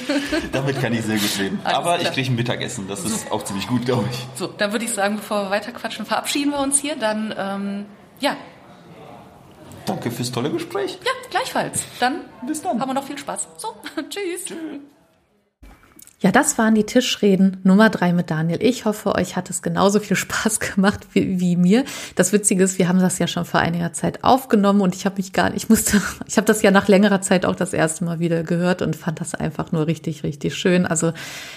[0.52, 1.60] Damit kann ich sehr gut leben.
[1.62, 2.00] Alles Aber klar.
[2.00, 2.88] ich kriege ein Mittagessen.
[2.88, 4.26] Das ist auch ziemlich gut, glaube ich.
[4.36, 6.96] So, dann würde ich sagen, bevor wir weiterquatschen, verabschieden wir uns hier.
[6.96, 7.86] Dann, ähm,
[8.20, 8.38] ja.
[9.84, 10.98] Danke fürs tolle Gespräch.
[11.04, 11.84] Ja, gleichfalls.
[12.00, 12.80] Dann, Bis dann.
[12.80, 13.48] haben wir noch viel Spaß.
[13.58, 13.68] So,
[14.08, 14.46] tschüss.
[14.46, 14.80] Tschüss.
[16.24, 18.58] Ja, das waren die Tischreden Nummer drei mit Daniel.
[18.62, 21.84] Ich hoffe, euch hat es genauso viel Spaß gemacht wie, wie mir.
[22.14, 25.16] Das Witzige ist, wir haben das ja schon vor einiger Zeit aufgenommen und ich habe
[25.18, 28.06] mich gar nicht, ich musste, ich habe das ja nach längerer Zeit auch das erste
[28.06, 30.86] Mal wieder gehört und fand das einfach nur richtig, richtig schön.
[30.86, 31.12] Also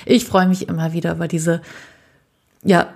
[0.05, 1.61] ich freue mich immer wieder über diese,
[2.61, 2.89] ja,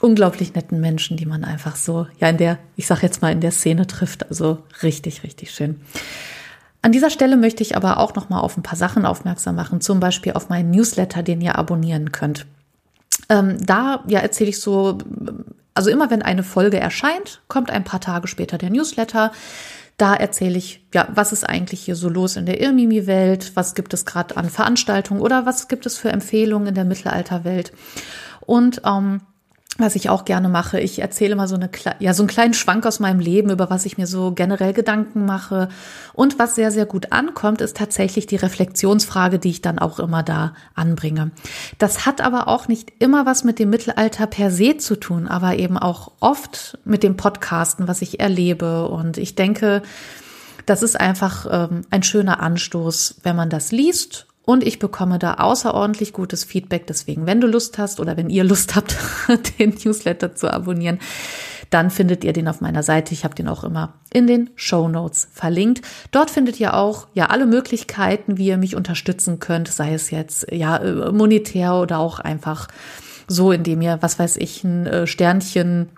[0.00, 3.42] unglaublich netten Menschen, die man einfach so, ja, in der, ich sag jetzt mal, in
[3.42, 4.30] der Szene trifft.
[4.30, 5.78] Also richtig, richtig schön.
[6.80, 9.80] An dieser Stelle möchte ich aber auch noch mal auf ein paar Sachen aufmerksam machen,
[9.80, 12.46] zum Beispiel auf meinen Newsletter, den ihr abonnieren könnt.
[13.28, 14.98] Ähm, da ja erzähle ich so,
[15.74, 19.32] also immer wenn eine Folge erscheint, kommt ein paar Tage später der Newsletter.
[19.96, 23.92] Da erzähle ich, ja, was ist eigentlich hier so los in der Irmimi-Welt, was gibt
[23.92, 27.72] es gerade an Veranstaltungen oder was gibt es für Empfehlungen in der Mittelalterwelt.
[28.40, 29.22] Und ähm,
[29.76, 30.80] was ich auch gerne mache.
[30.80, 33.86] Ich erzähle mal so eine ja so einen kleinen Schwank aus meinem Leben, über was
[33.86, 35.68] ich mir so generell Gedanken mache.
[36.14, 40.22] Und was sehr sehr gut ankommt, ist tatsächlich die Reflexionsfrage, die ich dann auch immer
[40.22, 41.30] da anbringe.
[41.78, 45.56] Das hat aber auch nicht immer was mit dem Mittelalter per se zu tun, aber
[45.56, 48.88] eben auch oft mit dem Podcasten, was ich erlebe.
[48.88, 49.82] Und ich denke,
[50.66, 54.27] das ist einfach ähm, ein schöner Anstoß, wenn man das liest.
[54.48, 56.86] Und ich bekomme da außerordentlich gutes Feedback.
[56.86, 58.96] Deswegen, wenn du Lust hast oder wenn ihr Lust habt,
[59.58, 61.00] den Newsletter zu abonnieren,
[61.68, 63.12] dann findet ihr den auf meiner Seite.
[63.12, 65.82] Ich habe den auch immer in den Show Notes verlinkt.
[66.12, 70.50] Dort findet ihr auch ja alle Möglichkeiten, wie ihr mich unterstützen könnt, sei es jetzt
[70.50, 72.68] ja äh, monetär oder auch einfach
[73.26, 75.90] so, indem ihr, was weiß ich, ein äh, Sternchen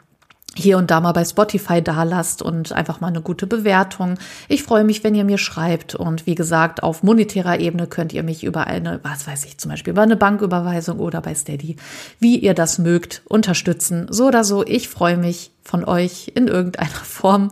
[0.56, 4.18] hier und da mal bei Spotify da lasst und einfach mal eine gute Bewertung.
[4.48, 5.94] Ich freue mich, wenn ihr mir schreibt.
[5.94, 9.70] Und wie gesagt, auf monetärer Ebene könnt ihr mich über eine, was weiß ich, zum
[9.70, 11.76] Beispiel über eine Banküberweisung oder bei Steady,
[12.18, 14.08] wie ihr das mögt, unterstützen.
[14.10, 14.66] So oder so.
[14.66, 17.50] Ich freue mich, von euch in irgendeiner Form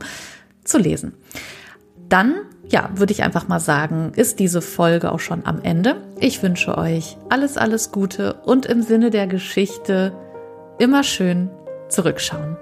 [0.64, 1.14] zu lesen.
[2.08, 2.34] Dann,
[2.68, 5.96] ja, würde ich einfach mal sagen, ist diese Folge auch schon am Ende.
[6.18, 10.12] Ich wünsche euch alles, alles Gute und im Sinne der Geschichte
[10.78, 11.50] immer schön
[11.88, 12.56] zurückschauen.